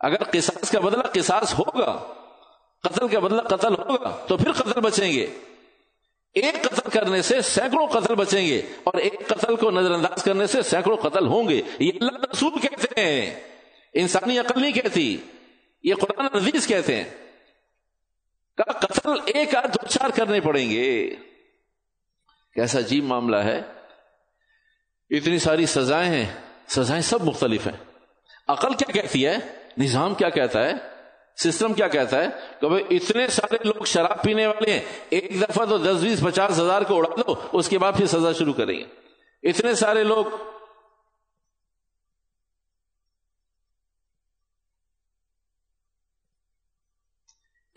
[0.00, 1.98] اگر قصاص کا بدلہ قصاص ہوگا،
[2.82, 5.26] قتل کا بدلہ قتل ہوگا، تو پھر قتل بچیں گے۔
[6.34, 10.46] ایک قتل کرنے سے سینکڑوں قتل بچیں گے اور ایک قتل کو نظر انداز کرنے
[10.46, 13.57] سے سینکڑوں قتل ہوں گے۔ یہ اللہ رسول کہتے ہیں۔
[13.94, 15.16] انسانی عقل نہیں کہتی،
[15.82, 17.04] یہ قرآن عزیز کہتے ہیں۔
[18.56, 21.16] کہ قتل ایک آدھ دو چار کرنے پڑیں گے۔
[22.54, 23.62] کیسا عجیب معاملہ ہے۔
[25.10, 26.34] اتنی ساری سزائیں ہیں۔
[26.68, 27.84] سزائیں سب مختلف ہیں۔
[28.48, 29.36] عقل کیا کہتی ہے؟
[29.78, 30.72] نظام کیا کہتا ہے؟
[31.36, 32.26] سسٹم کیا کہتا ہے؟
[32.60, 36.50] کہ بھائی اتنے سارے لوگ شراب پینے والے ہیں، ایک دفعہ تو دس بیس پچاس
[36.50, 38.84] ہزار کو اڑا دو، اس کے بعد پھر سزا شروع کریں گے۔
[39.42, 40.24] اتنے سارے لوگ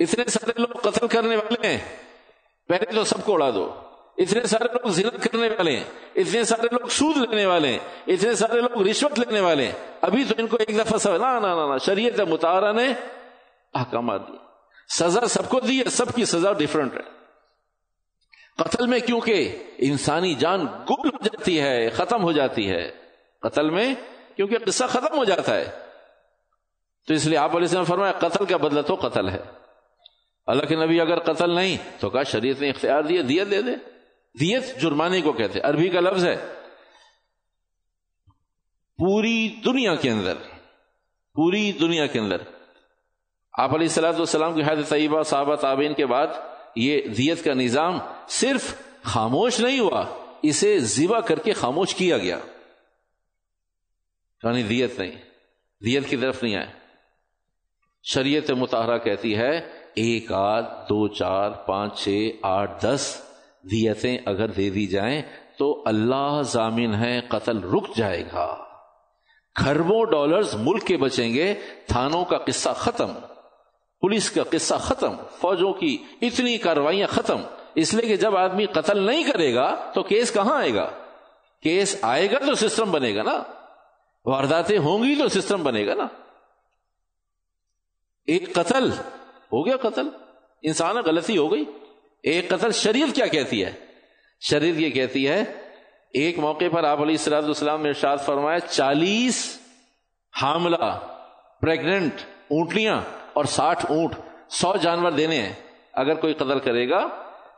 [0.01, 1.97] اتنے سارے لوگ قتل کرنے والے ہیں۔
[2.67, 3.73] پہلے تو سب کو اڑا دو۔
[4.17, 5.83] اتنے سارے لوگ زنت کرنے والے ہیں۔
[6.15, 10.23] اتنے سارے لوگ سود لینے والے ہیں۔ اتنے سارے لوگ رشوت لینے والے ہیں۔ ابھی
[10.23, 12.93] تو ان کو ایک دفعہ سب نا شریعت متارا نے
[13.73, 14.37] احکامات دی۔
[14.97, 17.21] سزا سب کو دی ہے، سب کی سزا ڈفرنٹ ہے۔
[18.57, 22.91] قتل میں کیونکہ انسانی جان گل ہو جاتی ہے، ختم ہو جاتی ہے۔
[23.41, 23.93] قتل میں
[24.35, 25.71] کیونکہ قصہ ختم ہو جاتا ہے۔
[27.07, 29.60] تو اس لیے آپ علیہ السلام فرمایا، قتل کا بدلہ تو قتل ہے۔
[30.45, 33.75] اللہ کے نبی اگر قتل نہیں تو کہا شریعت نے اختیار دیا دیا دے دے۔
[34.33, 36.35] دیت جرمانے کو کہتے عربی کا لفظ ہے۔
[38.97, 40.35] پوری دنیا کے اندر،
[41.33, 42.37] پوری دنیا کے اندر۔
[43.53, 46.27] آپ علیہ السلاۃ والسلام کی حید طیبہ، صحابہ تعبین کے بعد
[46.75, 50.05] یہ دیت کا نظام صرف خاموش نہیں ہوا،
[50.41, 52.39] اسے ذبح کر کے خاموش کیا گیا۔
[54.43, 55.11] یعنی دیت نہیں،
[55.85, 56.73] دیت کی طرف نہیں آئے۔
[58.03, 63.21] شریعت متحرہ کہتی ہے ایک آدھ دو چار پانچ چھ آٹھ دس
[63.63, 65.21] دیتیں اگر دے دی جائیں
[65.57, 68.57] تو اللہ ضامن ہے قتل رک جائے گا۔
[69.55, 71.53] کھربوں ڈالرز ملک کے بچیں گے،
[71.87, 73.11] تھانوں کا قصہ ختم،
[74.01, 77.41] پولیس کا قصہ ختم، فوجوں کی اتنی کاروائیاں ختم۔
[77.75, 80.89] اس لیے کہ جب آدمی قتل نہیں کرے گا تو کیس کہاں آئے گا؟
[81.63, 83.43] کیس آئے گا تو سسٹم بنے گا نا۔
[84.25, 86.07] وارداتیں ہوں گی تو سسٹم بنے گا نا۔
[88.25, 88.89] ایک قتل
[89.51, 90.09] ہو گیا قتل؟
[90.63, 91.65] انسان غلطی ہو گئی۔
[92.23, 93.71] ایک قتل شریعت کیا کہتی ہے؟
[94.39, 95.43] شریعت یہ کہتی ہے،
[96.13, 99.59] ایک موقع پر آپ علیہ السلام السلام نے ارشاد فرمایا، چالیس
[100.41, 100.99] حاملہ
[101.61, 102.13] پریگنٹ
[102.49, 103.01] اونٹلیاں
[103.33, 104.11] اور ساٹھ اونٹ،
[104.49, 105.53] سو جانور دینے ہیں۔
[105.93, 107.07] اگر کوئی قتل کرے گا،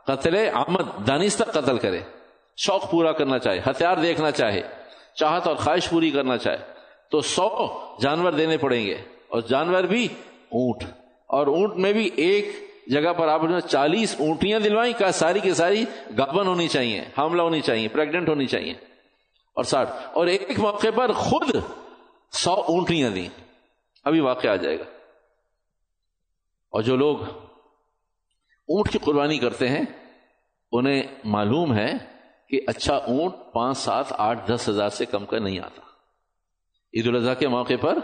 [0.06, 2.00] قتل آمد، دانستہ قتل کرے۔
[2.56, 4.60] شوق پورا کرنا چاہے، ہتھیار دیکھنا چاہے،
[5.14, 6.58] چاہت اور خواہش پوری کرنا چاہے،
[7.10, 7.66] تو سو
[8.00, 8.94] جانور دینے پڑیں گے۔
[9.28, 10.08] اور جانور بھی
[10.52, 12.48] اونٹ۔ اور اونٹ میں بھی ایک
[12.86, 15.84] جگہ پر آپ نے چالیس اونٹیاں دلوائیں، کہا ساری کی ساری
[16.18, 18.72] گابن ہونی چاہیے، حاملہ ہونی چاہیے پریگنٹ ہونی چاہیے۔
[19.54, 21.56] اور ساٹھ، اور ایک موقع پر خود
[22.32, 23.28] سو اونٹیاں دیں۔
[24.04, 24.84] ابھی واقع آ جائے گا۔
[26.70, 27.22] اور جو لوگ
[28.68, 29.82] اونٹ کی قربانی کرتے ہیں،
[30.72, 31.92] انہیں معلوم ہے
[32.48, 35.80] کہ اچھا اونٹ پانچ، سات، آٹھ، دس ہزار سے کم کا نہیں آتا۔
[36.94, 37.98] عید الاضحیٰ کے موقع پر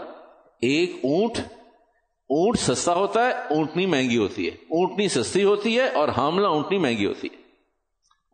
[0.61, 1.60] ایک اونٹ
[2.31, 6.77] اونٹ سستا ہوتا ہے اونٹنی مہنگی ہوتی ہے۔ اونٹنی سستی ہوتی ہے اور حاملہ اونٹنی
[6.77, 7.35] مہنگی ہوتی ہے۔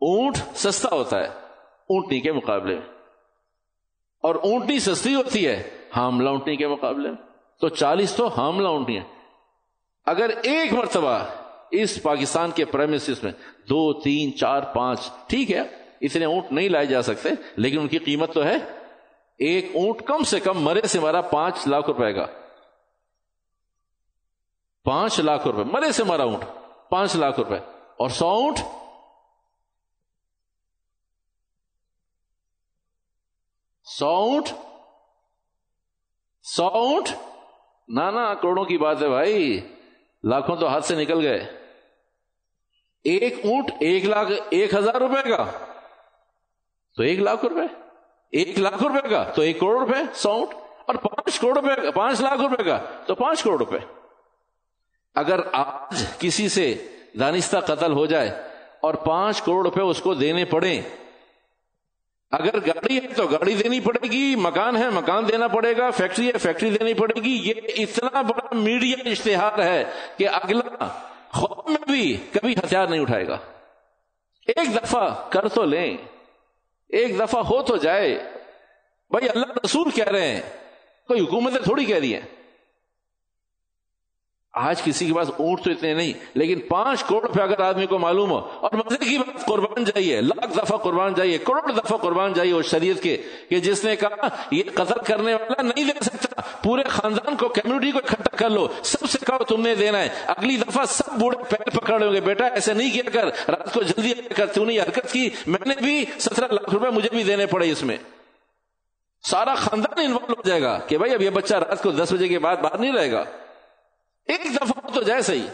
[0.00, 1.26] اونٹ سستا ہوتا ہے
[1.88, 2.82] اونٹنی کے مقابلے میں۔
[4.22, 7.16] اور اونٹنی سستی ہوتی ہے، حاملہ اونٹنی کے مقابلے میں۔
[7.60, 8.98] تو چالیس تو حاملہ اونٹنی
[10.06, 11.18] اگر ایک مرتبہ
[11.70, 13.32] اس پاکستان کے پرائمس میں
[13.68, 15.62] دو، تین، چار، پانچ، ٹھیک ہے،
[16.00, 18.56] اتنے اونٹ نہیں لائے جا سکتے، لیکن ان کی قیمت تو ہے۔
[19.38, 22.26] ایک اونٹ کم سے کم مرے سے مارا پانچ لاکھ روپے کا۔
[24.88, 26.44] پانچ لاکھ روپے، مرے سے مرا اونٹ،
[26.88, 27.56] پانچ لاکھ روپے۔
[27.96, 28.58] اور سو اونٹ؟
[33.84, 34.48] سو اونٹ؟
[36.42, 37.08] سو اونٹ؟
[37.88, 39.68] نانا کروڑوں کی بات ہے بھائی۔
[40.24, 41.38] لاکھوں تو ہاتھ سے نکل گئے۔
[43.04, 45.44] ایک اونٹ ایک لاکھ ایک ہزار روپے کا۔
[46.96, 47.74] تو ایک لاکھ روپے؟
[48.32, 50.54] ایک لاکھ روپے کا۔ تو ایک کروڑ روپے، سو اونٹ۔
[50.86, 53.97] اور پانچ کروڑ روپے، پانچ لاکھ روپے کا۔ تو پانچ کروڑ روپے۔
[55.18, 56.86] اگر آج کسی سے
[57.20, 58.30] دانستہ قتل ہو جائے
[58.80, 60.80] اور پانچ کروڑ روپے اس کو دینے پڑے
[62.30, 66.26] اگر گاڑی ہے تو گاڑی دینی پڑے گی، مکان ہے مکان دینا پڑے گا، فیکٹری
[66.26, 69.84] ہے فیکٹری دینی پڑے گی، یہ اتنا بڑا میڈیا اشتہار ہے
[70.16, 70.88] کہ اگلا
[71.28, 73.38] خواب میں بھی کبھی ہتھیار نہیں اٹھائے گا۔
[74.46, 75.96] ایک دفعہ کر تو لیں،
[76.88, 78.18] ایک دفعہ ہو تو جائے۔
[79.10, 80.42] بھائی اللہ رسول کہہ رہے ہیں،
[81.08, 82.37] کوئی حکومتیں تھوڑی کہہ رہی ہیں۔
[84.58, 87.98] آج کسی کے پاس اونٹ تو اتنے نہیں، لیکن پانچ کروڑ پہ اگر آدمی کو
[87.98, 92.32] معلوم ہو، اور مزے کی بات، قربان جائیے، لاکھ دفعہ قربان جائیے، کروڑ دفعہ قربان
[92.32, 93.16] جائیے اس شریعت کے،
[93.48, 97.90] کہ جس نے کہا، یہ قتل کرنے والا نہیں دے سکتا، پورے خاندان کو، کمیونٹی
[97.90, 101.42] کو اکٹھا کر لو، سب سے کہو تم نے دینا ہے، اگلی دفعہ سب بوڑھے
[101.48, 104.78] پیر پکڑ لو گے، بیٹا ایسے نہیں کیا کر، رات کو جلدی کر، تو نے
[104.80, 107.96] حرکت کی، میں نے بھی سترہ لاکھ روپے مجھے بھی دینے پڑے اس میں۔
[109.24, 112.28] سارا خاندان انوالو ہو جائے گا کہ بھائی اب یہ بچہ رات کو دس بجے
[112.28, 113.24] کے بعد باہر نہیں رہے گا۔
[114.28, 115.46] ایک دفعہ تو جیسے ہی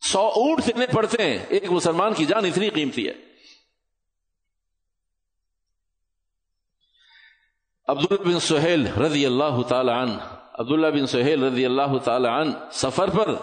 [0.00, 3.12] سو اونٹ دینے پڑتے ہیں، ایک مسلمان کی جان اتنی قیمتی ہے۔
[7.88, 10.12] عبداللہ بن سہیل رضی اللہ تعالی عنہ،
[10.54, 13.34] عبداللہ بن سہیل رضی اللہ تعالی عنہ سفر پر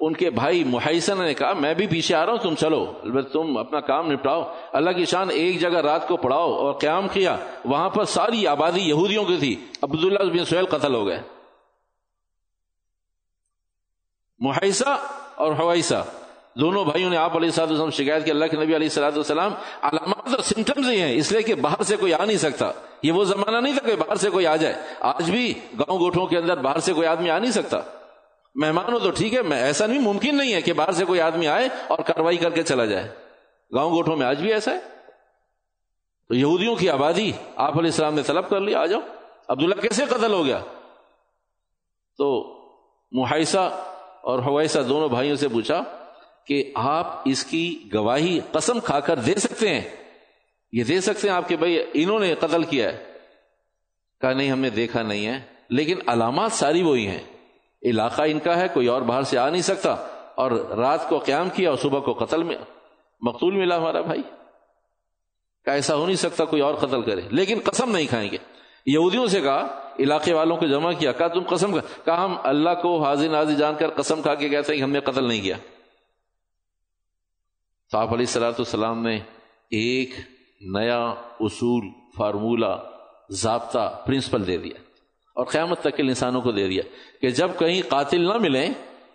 [0.00, 3.32] ان کے بھائی محیسن نے کہا، میں بھی پیچھے آ رہا ہوں، تم چلو، البتہ
[3.32, 7.36] تم اپنا کام نپٹاؤ، اللہ کی شان ایک جگہ رات کو پڑھاؤ اور قیام کیا،
[7.64, 11.22] وہاں پر ساری آبادی یہودیوں کی تھی۔ عبداللہ بن سہیل قتل ہو گئے۔
[14.38, 14.98] محیسہ
[15.34, 16.04] اور حویسہ۔
[16.60, 20.34] دونوں بھائیوں نے آپ علیہ وسلم شکایت کی، اللہ کے نبی علیہ السلط والسلام علامات
[20.34, 23.24] اور سمٹمز ہی ہیں، اس لیے کہ باہر سے کوئی آ نہیں سکتا۔ یہ وہ
[23.24, 26.56] زمانہ نہیں تھا کہ باہر سے کوئی آ جائے۔ آج بھی گاؤں گوٹھوں کے اندر
[26.56, 27.80] باہر سے کوئی آدمی آ نہیں سکتا۔
[28.54, 31.48] مہمان ہو تو ٹھیک ہے ایسا نہیں، ممکن نہیں ہے کہ باہر سے کوئی آدمی
[31.48, 33.08] آئے اور کاروائی کر کے چلا جائے۔
[33.74, 34.78] گاؤں گوٹھوں میں آج بھی ایسا ہے؟
[36.28, 39.00] تو یہودیوں کی آبادی، آپ علیہ السلام نے طلب کر لیا آ جاؤ۔
[39.48, 40.60] عبداللہ کیسے قتل ہو گیا؟
[42.18, 42.54] تو
[43.12, 43.84] محیثہ
[44.24, 45.82] اور حویسہ دونوں بھائیوں سے پوچھا
[46.46, 49.82] کہ آپ اس کی گواہی قسم کھا کر دے سکتے ہیں؟
[50.72, 53.04] یہ دے سکتے ہیں آپ کے بھائی انہوں نے قتل کیا ہے؟
[54.20, 57.22] کہا، نہیں، ہم نے دیکھا نہیں ہے، لیکن علامات ساری وہی ہیں۔
[57.82, 59.90] علاقہ ان کا ہے، کوئی اور باہر سے آ نہیں سکتا۔
[60.34, 62.56] اور رات کو قیام کیا اور صبح کو قتل میں
[63.22, 64.22] مقتول ملا ہمارا بھائی۔
[65.64, 68.53] کا ایسا ہو نہیں سکتا کوئی اور قتل کرے، لیکن قسم نہیں کھائیں گے۔
[68.86, 73.04] یہودیوں سے کہا، علاقے والوں کو جمع کیا، کہا، تم قسم کہا، ہم اللہ کو
[73.04, 75.56] حاضر نازی جان کر قسم کھا کے کہتے ہیں کہ ہم نے قتل نہیں کیا۔
[77.90, 79.16] تو آپ علیہ السلاۃ السلام نے
[79.70, 80.14] ایک
[80.60, 82.76] نیا اصول فارمولہ
[83.30, 84.82] ضابطہ پرنسپل دے دیا
[85.36, 86.82] اور قیامت تک کے انسانوں کو دے دیا
[87.20, 88.70] کہ جب کہیں قاتل نہ ملیں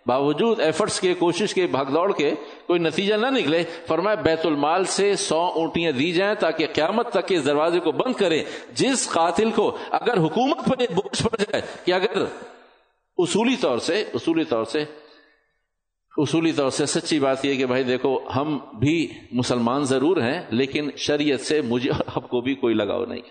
[0.06, 2.30] باوجود ایفرٹس کے، کوشش کے، بھاگ دوڑ کے
[2.66, 7.28] کوئی نتیجہ نہ نکلے فرمائے بیت المال سے سو اونٹیاں دی جائیں تاکہ قیامت تک
[7.28, 11.92] کے دروازے کو بند کرے جس قاتل کو اگر حکومت پر بوجھ پڑ جائے کہ
[11.92, 12.24] اگر
[13.18, 14.84] اصولی طور سے، اصولی طور سے،
[16.16, 20.90] اصولی طور سے سچی بات یہ کہ بھائی دیکھو، ہم بھی مسلمان ضرور ہیں، لیکن
[20.96, 23.22] شریعت سے مجھے اور آپ کو بھی کوئی لگاؤ نہیں۔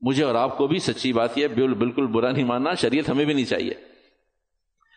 [0.00, 3.34] مجھے اور آپ کو بھی سچی بات یہ بالکل برا نہیں ماننا، شریعت ہمیں بھی
[3.34, 3.89] نہیں چاہیے۔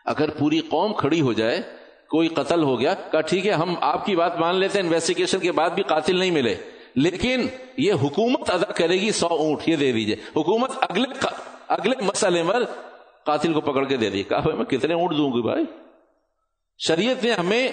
[0.05, 1.61] اگر پوری قوم کھڑی ہو جائے،
[2.09, 5.39] کوئی قتل ہو گیا، کہا ٹھیک ہے، ہم آپ کی بات مان لیتے ہیں انویسٹیگیشن
[5.39, 6.55] کے بعد بھی قاتل نہیں ملے۔
[6.95, 11.25] لیکن یہ حکومت ادا کرے گی، سو اونٹ یہ دے دیجیے حکومت اگلے
[11.67, 12.63] اگلے مسئلے پر
[13.23, 15.65] قاتل کو پکڑ کے دے دی کہا میں کتنے اونٹ دوں گی بھائی؟
[16.87, 17.67] شریعت نے ہمیں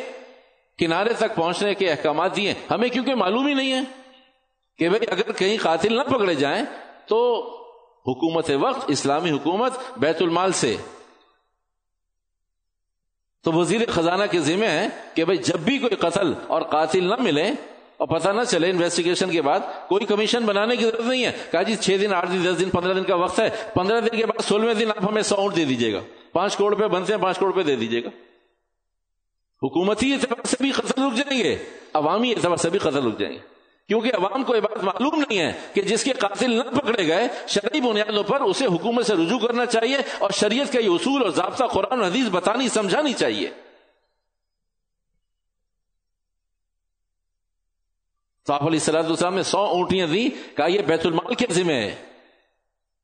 [0.78, 3.80] کنارے تک پہنچنے کے احکامات دیے۔ ہمیں کیونکہ معلوم ہی نہیں ہے
[4.78, 6.64] کہ بھائی، اگر کہیں قاتل نہ پکڑے جائیں
[7.06, 7.38] تو
[8.06, 10.76] حکومت وقت، اسلامی حکومت بیت المال سے
[13.42, 17.14] تو وزیر خزانہ کے ذمہ ہے کہ بھائی جب بھی کوئی قتل اور قاتل نہ
[17.18, 17.50] ملے
[17.96, 21.62] اور پتہ نہ چلے انویسٹیگیشن کے بعد، کوئی کمیشن بنانے کی ضرورت نہیں ہے۔ کہا
[21.62, 24.26] جی چھ دن، آٹھ دن، دس دن، پندرہ دن کا وقت ہے۔ پندرہ دن کے
[24.26, 26.00] بعد، سولہویں دن آپ ہمیں سو دے دیجیے گا۔
[26.32, 28.08] پانچ کروڑ روپے بنتے ہیں، پانچ کروڑ روپے دے دیجیے گا۔
[29.62, 31.56] حکومتی اعتبار سے بھی قتل رک جائیں گے
[31.94, 33.59] عوامی اعتبار سے بھی قتل رک جائیں گے
[33.90, 37.28] کیونکہ عوام کو یہ بات معلوم نہیں ہے کہ جس کے قاتل نہ پکڑے گئے،
[37.48, 41.30] شرعی بنیادوں پر اسے حکومت سے رجوع کرنا چاہیے اور شریعت کا یہ اصول اور
[41.30, 43.50] ضابطہ قرآن حدیث بتانی، سمجھانی چاہیے۔
[48.46, 51.72] تو آپ علیہ سلاد السلام نے سو اونٹیاں دی کہا یہ بیت المال کے ذمہ
[51.72, 51.96] ہے۔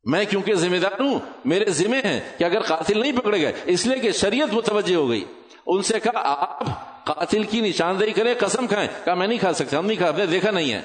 [0.05, 3.87] میں کیونکہ ذمہ دار ہوں، میرے ذمہ ہیں کہ اگر قاتل نہیں پکڑے گئے، اس
[3.87, 5.25] لیے کہ شریعت متوجہ ہو گئی۔
[5.67, 9.79] ان سے کہا، آپ قاتل کی نشاندہی کریں، قسم کھائیں۔ کہا، میں نہیں کھا سکتا،
[9.79, 10.83] ہم نہیں کھا دیکھا نہیں ہے۔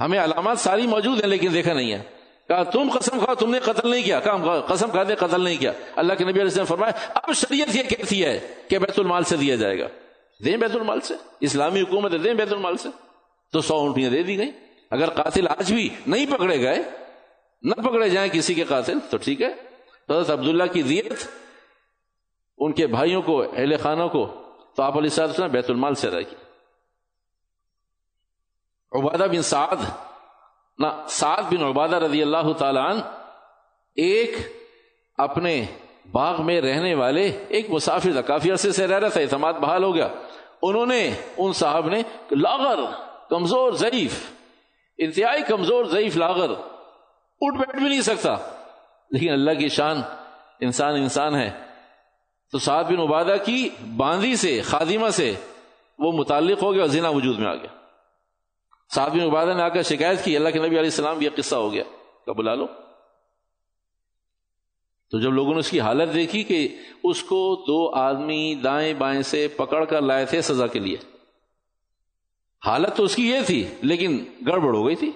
[0.00, 2.02] ہمیں علامات ساری موجود ہیں، لیکن دیکھا نہیں ہے۔
[2.48, 5.56] کہا، تم قسم کھاؤ، تم نے قتل نہیں کیا۔ کہا قسم کھا دے قتل نہیں
[5.56, 9.24] کیا۔ اللہ کے نبی علیہ السلام فرمایا، اب شریعت یہ کہتی ہے کہ بیت المال
[9.24, 9.86] سے دیا جائے گا۔
[10.44, 12.88] دیں بیت المال سے۔ اسلامی حکومت دیں بیت المال سے۔
[13.52, 14.50] تو سو اونٹیاں دے دی گئی
[14.90, 16.82] اگر قاتل آج بھی نہیں پکڑے گئے،
[17.62, 19.50] نہ پکڑے جائیں کسی کے قاتل، تو ٹھیک ہے۔
[20.08, 21.12] تو عبداللہ کی دیت
[22.58, 24.43] ان کے بھائیوں کو، اہل خانوں کو
[24.76, 26.24] تو آپ علیہ بیت المال سے رہی۔
[28.92, 29.76] عبادہ بن سعد،
[30.78, 33.00] نہ، سعد بن عبادہ رضی اللہ تعالیٰ عنہ
[33.94, 34.36] ایک
[35.18, 35.64] اپنے
[36.10, 39.84] باغ میں رہنے والے، ایک مسافر تھا، کافی عرصے سے رہ رہا تھا، اعتماد بحال
[39.84, 40.08] ہو گیا۔
[40.62, 42.78] انہوں نے، ان صاحب نے لاغر،
[43.30, 44.30] کمزور ضعیف،
[44.98, 46.50] انتہائی کمزور ضعیف لاغر،
[47.40, 48.34] اٹھ بیٹھ بھی نہیں سکتا۔
[49.10, 50.00] لیکن اللہ کی شان
[50.60, 51.73] انسان انسان ہے۔
[52.54, 55.34] تو سعد بن عبادہ کی باندھی سے، خادمہ سے
[55.98, 57.86] وہ متعلق ہو گیا اور زنا وجود میں آ گیا۔
[58.94, 61.54] سعد بن عبادہ نے آ کر شکایت کی، اللہ کے نبی علیہ السلام یہ قصہ
[61.54, 61.84] ہو گیا۔
[62.26, 62.66] کب بلا لو۔
[65.10, 69.22] تو جب لوگوں نے اس کی حالت دیکھی کہ اس کو دو آدمی دائیں بائیں
[69.22, 70.96] سے پکڑ کر لائے تھے سزا کے لیے۔
[72.66, 75.10] حالت تو اس کی یہ تھی، لیکن گڑبڑ ہو گئی تھی۔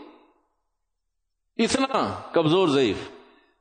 [1.56, 3.17] اتنا کمزور ضعیف۔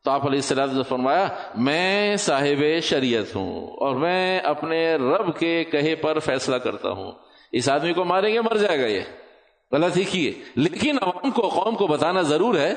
[0.07, 5.95] تو آپ علیہ السلام فرمایا، میں صاحب شریعت ہوں اور میں اپنے رب کے کہے
[5.95, 7.11] پر فیصلہ کرتا ہوں۔
[7.51, 9.01] اس آدمی کو ماریں گے، مر جائے گا یہ۔
[9.71, 12.73] غلط ہی کیے لیکن عوام کو، قوم کو بتانا ضرور ہے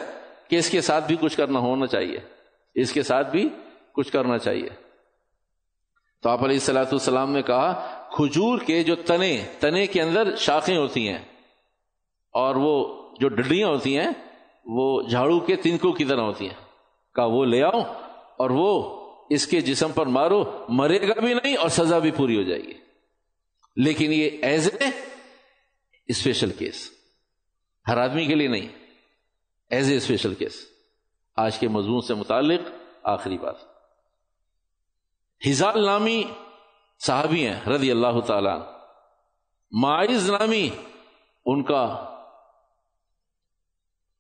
[0.49, 2.19] کہ اس کے ساتھ بھی کچھ کرنا ہونا چاہیے۔
[2.75, 3.49] اس کے ساتھ بھی
[3.93, 4.69] کچھ کرنا چاہیے۔
[6.23, 7.73] تو آپ علیہ السلاۃ السلام نے کہا،
[8.17, 11.19] کھجور کے جو تنے تنے کے اندر شاخیں ہوتی ہیں
[12.33, 14.11] اور وہ جو ڈڈیاں ہوتی ہیں،
[14.67, 16.70] وہ جھاڑو کے تنکوں کی طرح ہوتی ہیں۔
[17.15, 17.81] کہا وہ لے آؤ
[18.39, 22.37] اور وہ اس کے جسم پر مارو، مرے گا بھی نہیں اور سزا بھی پوری
[22.37, 22.75] ہو جائے گی۔
[23.77, 24.87] لیکن یہ ایز اے
[26.07, 26.91] اسپیشل کیس
[27.89, 28.69] ہر آدمی کے لیے نہیں۔
[29.71, 30.67] ایز اے اسپیشل کیس
[31.37, 32.61] آج کے مضمون سے متعلق
[33.03, 33.57] آخری بات۔
[35.49, 36.23] ہزال نامی
[37.07, 38.61] صحابی ہیں، رضی اللہ تعالی
[39.71, 40.69] معائز نامی،
[41.47, 42.07] ان کا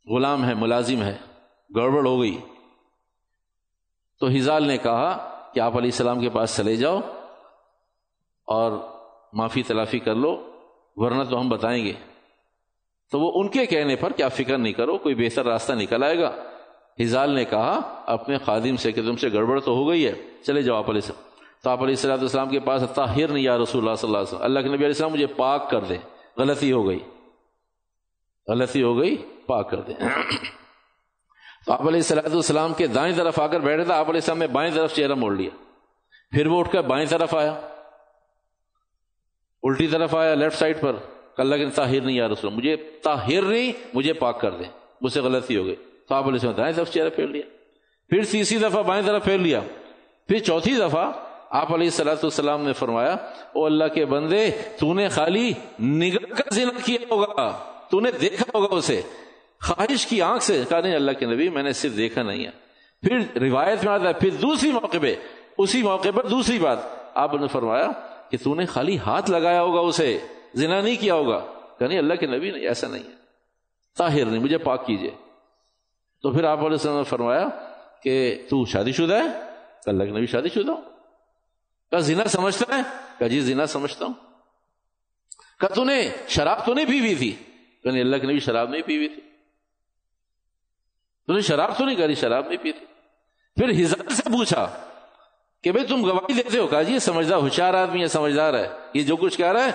[0.07, 1.19] غلام ہے، ملازم ہے۔
[1.77, 2.41] گڑبڑ ہو گئی۔
[4.21, 7.01] تو ہزال نے کہا کہ آپ علیہ السلام کے پاس چلے جاؤ
[8.47, 8.73] اور
[9.33, 10.51] معافی تلافی کر لو،
[10.97, 11.93] ورنہ تو ہم بتائیں گے۔
[13.11, 16.19] تو وہ ان کے کہنے پر کیا فکر نہیں کرو، کوئی بہتر راستہ نکل آئے
[16.19, 16.31] گا۔
[17.03, 20.63] ہزال نے کہا، اپنے خادم سے کہ تم سے گڑبڑ تو ہو گئی ہے، چلے
[20.63, 21.23] جاؤ آپ علیہ السلام۔
[21.63, 24.29] تو آپ علیہ السلام السلام کے پاس طاہر نہیں یا رسول اللہ صلی اللہ علیہ
[24.29, 25.97] وسلم، اللہ کے نبی علیہ السلام مجھے پاک کر دے۔
[26.37, 26.99] غلطی ہو گئی۔
[28.49, 29.93] غلطی ہو گئی، پاک کر دے۔
[31.71, 34.47] آپ علیہ السلام السلام کے دائیں طرف آ کر بیٹھے تھا آپ علیہ السلام نے
[34.47, 35.51] بائیں طرف چہرہ موڑ لیا۔
[36.31, 37.61] پھر وہ اٹھ کر بائیں طرف آیا۔
[39.63, 40.97] الٹی طرف آیا لیفٹ سائڈ پر۔
[41.37, 44.65] اللہ کے طاہر نہیں، یا رسول مجھے طاہر نہیں، مجھے پاک کر دے
[45.01, 45.75] مجھ سے غلطی ہو گئی۔
[46.09, 47.43] تو آپ علیہ السلام دائیں طرف چہرہ پھیر لیا۔
[48.09, 49.61] پھر تیسری دفعہ بائیں طرف پھیر لیا۔
[50.29, 51.13] پھر چوتھی دفعہ
[51.51, 53.13] آپ علیہ السلاۃ السلام نے فرمایا،
[53.53, 57.59] او اللہ کے بندے، تو نے خالی نگاہ کا ذنا کیا ہوگا،
[57.91, 59.03] تو نے دیکھا ہوگا اسے۔
[59.63, 62.51] خواہش کی آنکھ سے کہا نہیں، اللہ کے نبی، میں نے صرف دیکھا نہیں ہے۔
[63.03, 65.15] پھر روایت میں آتا ہے، پھر دوسری موقع پہ،
[65.59, 66.79] اسی موقع پر دوسری بات۔
[67.15, 67.87] آپ نے فرمایا
[68.31, 70.19] کہ تو نے خالی ہاتھ لگایا ہوگا اسے،
[70.55, 71.47] زنا نہیں کیا ہوگا۔
[71.79, 73.15] کہ نہیں، اللہ کے نبی نہیں ایسا نہیں ہے۔
[73.99, 75.11] طاہر نہیں، مجھے پاک کیجیے۔
[76.23, 77.49] تو پھر آپ علیہ السلام نے فرمایا
[78.03, 79.51] کہ تو شادی شدہ ہے؟
[79.87, 80.83] اللہ کے نبی شادی شدہ ہوں۔
[81.91, 82.83] کہا، زنا سمجھتا ہے؟
[83.19, 84.13] کہا جی زنا سمجھتا ہوں۔
[85.61, 87.37] کہا، تو نے شراب تو نہیں پی ہوئی تھی؟
[87.83, 89.30] کہ نہیں، اللہ کے نبی شراب نہیں پی ہوئی تھی۔
[91.31, 92.87] تو نے شراب تو نہیں کری شراب نہیں پی تھی
[93.57, 94.81] پھر ہزار سے پوچھا
[95.63, 98.69] کہ بھائی تم گواہی دیتے ہو؟ کہا جی یہ سمجھدار، ہوشیار آدمی ہے، سمجھدار ہے۔
[98.95, 99.71] یہ جو کچھ کہہ رہا ہے،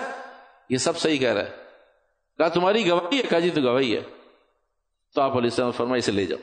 [0.70, 1.50] یہ سب صحیح کہہ رہا ہے۔
[2.38, 4.00] کہا تمہاری گواہی ہے؟ کہا جی تو گواہی ہے۔
[5.14, 6.38] تو آپ علیہ السلام فرمائی اسے لے جاؤ۔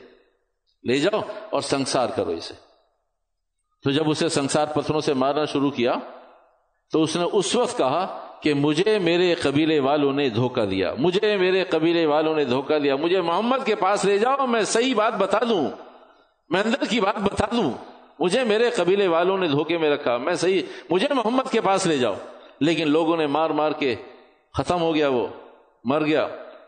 [0.84, 2.54] لے جاؤ اور سنسار کرو اسے۔
[3.84, 5.92] تو جب اسے سنسار پتھروں سے مارنا شروع کیا،
[6.92, 11.36] تو اس نے اس وقت کہا کہ مجھے میرے قبیلے والوں نے دھوکہ دیا، مجھے
[11.36, 15.14] میرے قبیلے والوں نے دھوکہ دیا، مجھے محمد کے پاس لے جاؤ، میں صحیح بات
[15.14, 15.70] بتا دوں،
[16.48, 17.70] میں اندر کی بات بتا دوں۔
[18.18, 21.98] مجھے میرے قبیلے والوں نے دھوکے میں رکھا، میں صحیح، مجھے محمد کے پاس لے
[21.98, 22.14] جاؤ۔
[22.60, 23.94] لیکن لوگوں نے مار مار کے
[24.54, 25.26] ختم ہو گیا وہ،
[25.84, 26.26] مر گیا۔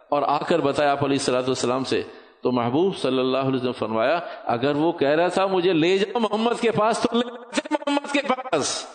[0.08, 2.02] اور آ کر بتایا آپ علیہ السلاۃ والسلام سے،
[2.42, 6.18] تو محبوب صلی اللہ علیہ وسلم فرمایا، اگر وہ کہہ رہا تھا مجھے لے جاؤ،
[6.18, 8.86] محمد کے پاس تو لے جاؤ، محمد کے پاس۔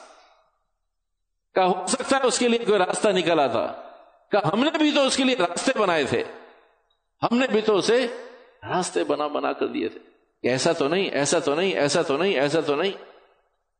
[1.56, 3.68] کہ ہو سکتا ہے اس کے لیے کوئی راستہ نکل آتا
[4.32, 6.24] کہ ہم نے بھی تو اس کے لیے راستے بنائے تھے۔
[7.24, 8.08] ہم نے بھی تو اسے
[8.64, 10.00] راستے بنا بنا کر دیے تھے۔
[10.42, 12.92] کہ ایسا تو نہیں، ایسا تو نہیں، ایسا تو نہیں، ایسا تو نہیں۔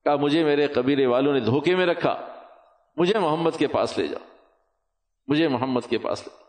[0.04, 2.44] کہا، مجھے میرے قبیلے والوں نے دھوکے میں رکھا۔
[2.98, 4.28] مجھے محمد کے پاس لے جاؤ۔
[5.28, 6.44] مجھے محمد کے پاس لے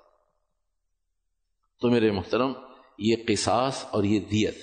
[1.80, 2.52] تو میرے محترم،
[2.98, 4.56] یہ قصاص اور یہ دیت۔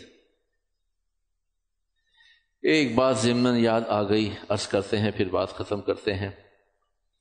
[2.62, 6.49] ایک بات ضمن یاد آ گئی، عرض کرتے ہیں، پھر بات ختم کرتے ہیں۔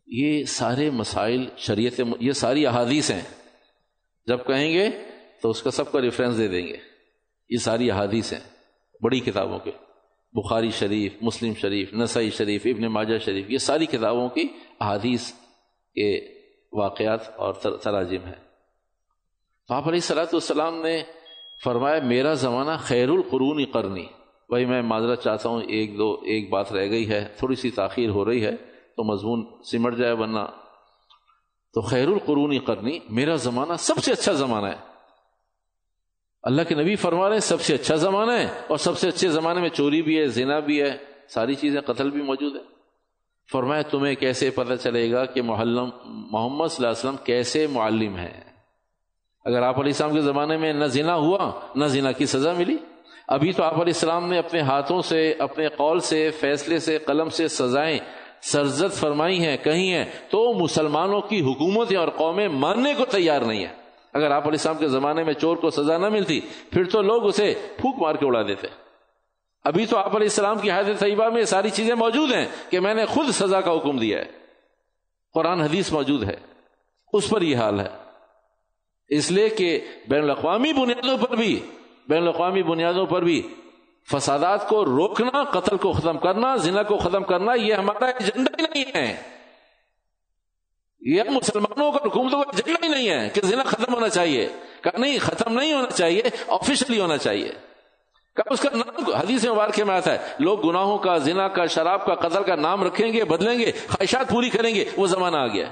[0.09, 3.23] یہ سارے مسائل شریعت یہ ساری احادیث ہیں۔
[4.27, 4.89] جب کہیں گے
[5.43, 6.77] تو اس کا سب کا ریفرنس دے دیں گے۔
[7.51, 8.41] یہ ساری احادیث ہیں۔
[9.03, 9.71] بڑی کتابوں کے۔
[10.33, 14.49] بخاری شریف، مسلم شریف، نسائی شریف، ابن ماجہ شریف، یہ ساری کتابوں کی
[14.81, 15.33] احادیث
[15.95, 16.29] کے
[16.73, 18.45] واقعات اور تراجم ہیں۔
[19.69, 21.03] تو آپ علیہ صلاحت والسلام نے
[21.65, 24.07] فرمایا، میرا زمانہ خیر القرون کرنی
[24.49, 28.11] بھائی، میں معذرت چاہتا ہوں، ایک دو، ایک بات رہ گئی ہے، تھوڑی سی تاخیر
[28.11, 30.41] ہو رہی ہے۔ تو مضمون سمٹ جائے ورنہ
[31.75, 34.77] تو خیر القرون کرنی میرا زمانہ سب سے اچھا زمانہ ہے۔
[36.43, 39.29] اللہ کے نبی فرما رہے ہیں، سب سے اچھا زمانہ ہے اور سب سے اچھے
[39.29, 40.97] زمانے میں چوری بھی ہے، زنا بھی ہے،
[41.29, 42.61] ساری چیزیں، قتل بھی موجود ہے
[43.53, 48.17] فرمایا، تمہیں کیسے پتہ چلے گا کہ محلم، محمد صلی اللہ علیہ وسلم کیسے معلم
[48.17, 48.41] ہے
[49.45, 52.77] اگر آپ علیہ السلام کے زمانے میں نہ زنا ہوا، نہ زنا کی سزا ملی۔
[53.29, 57.29] ابھی تو آپ علیہ السلام نے اپنے ہاتھوں سے، اپنے قول سے، فیصلے سے، قلم
[57.29, 57.99] سے سزائیں
[58.41, 63.67] سرزد فرمائی ہیں، کہیں ہیں، تو مسلمانوں کی حکومتیں اور قومیں ماننے کو تیار نہیں
[63.67, 63.75] ہیں۔
[64.13, 67.27] اگر آپ علیہ السلام کے زمانے میں چور کو سزا نہ ملتی، پھر تو لوگ
[67.27, 68.67] اسے پھوک مار کے اڑا دیتے۔
[69.65, 72.95] ابھی تو آپ علیہ السلام کی حیات طیبہ میں ساری چیزیں موجود ہیں کہ میں
[72.95, 74.25] نے خود سزا کا حکم دیا ہے۔
[75.35, 76.37] قرآن حدیث موجود ہے۔
[77.13, 77.89] اس پر یہ حال ہے۔
[79.09, 81.61] اس لیے کہ بین الاقوامی بنیادوں پر بھی،
[82.09, 83.55] بین الاقوامی بنیادوں پر بھی
[84.11, 88.67] فسادات کو روکنا، قتل کو ختم کرنا، زنا کو ختم کرنا، یہ ہمارا ایجنڈا ہی
[88.73, 89.17] نہیں ہے۔
[91.01, 94.49] یہ مسلمانوں کا حکومتوں کا ایجنڈا ہی نہیں ہے کہ زنا ختم ہونا چاہیے۔
[94.83, 97.53] کہ نہیں، ختم نہیں ہونا چاہیے آفیشلی ہونا چاہیے۔
[98.47, 102.15] اس کا نام حدیث مبارک میں آتا ہے۔ لوگ گناہوں کا، زنا کا، شراب کا،
[102.15, 105.67] قتل کا نام رکھیں گے، بدلیں گے، خواہشات پوری کریں گے، وہ زمانہ آ گیا۔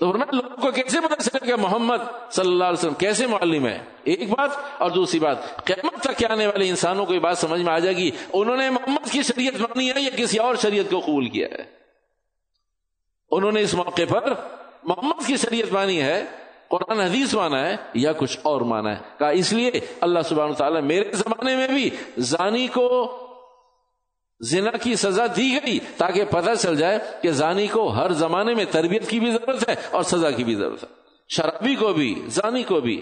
[0.00, 3.66] تو ورنہ لوگوں کو کیسے پتا چلے کہ محمد صلی اللہ علیہ وسلم کیسے معلم
[3.66, 7.60] ہے ایک بات اور دوسری بات، قیامت تک آنے والے انسانوں کو یہ بات سمجھ
[7.60, 10.90] میں آ جائے گی، انہوں نے محمد کی شریعت مانی ہے یا کسی اور شریعت
[10.90, 11.64] کو قبول کیا ہے؟
[13.30, 14.32] انہوں نے اس موقع پر
[14.84, 16.24] محمد کی شریعت مانی ہے،
[16.68, 19.70] قرآن حدیث مانا ہے یا کچھ اور مانا ہے؟ کہا اس لیے
[20.00, 22.88] اللہ سبحانہ تعالیٰ میرے زمانے میں بھی زانی کو
[24.40, 28.64] زنا کی سزا دی گئی تاکہ پتہ چل جائے کہ زانی کو ہر زمانے میں
[28.70, 30.88] تربیت کی بھی ضرورت ہے اور سزا کی بھی ضرورت ہے۔
[31.28, 33.00] شرابی کو بھی، زانی کو بھی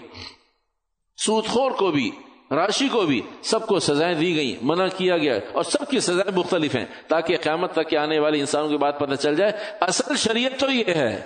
[1.17, 2.11] سود خور کو بھی،
[2.51, 6.37] راشی کو بھی سب کو سزائیں دی گئی منع کیا گیا اور سب کی سزائیں
[6.37, 10.15] مختلف ہیں تاکہ قیامت تک کے آنے والے انسانوں کی بات پتہ چل جائے۔ اصل
[10.15, 11.21] شریعت تو یہ ہے،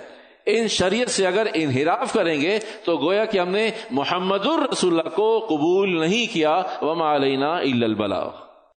[0.46, 5.46] ان شریعت سے اگر انحراف کریں گے تو گویا کہ ہم نے محمد الرسول کو
[5.48, 8.49] قبول نہیں کیا۔ وما علینا الا البلاغ۔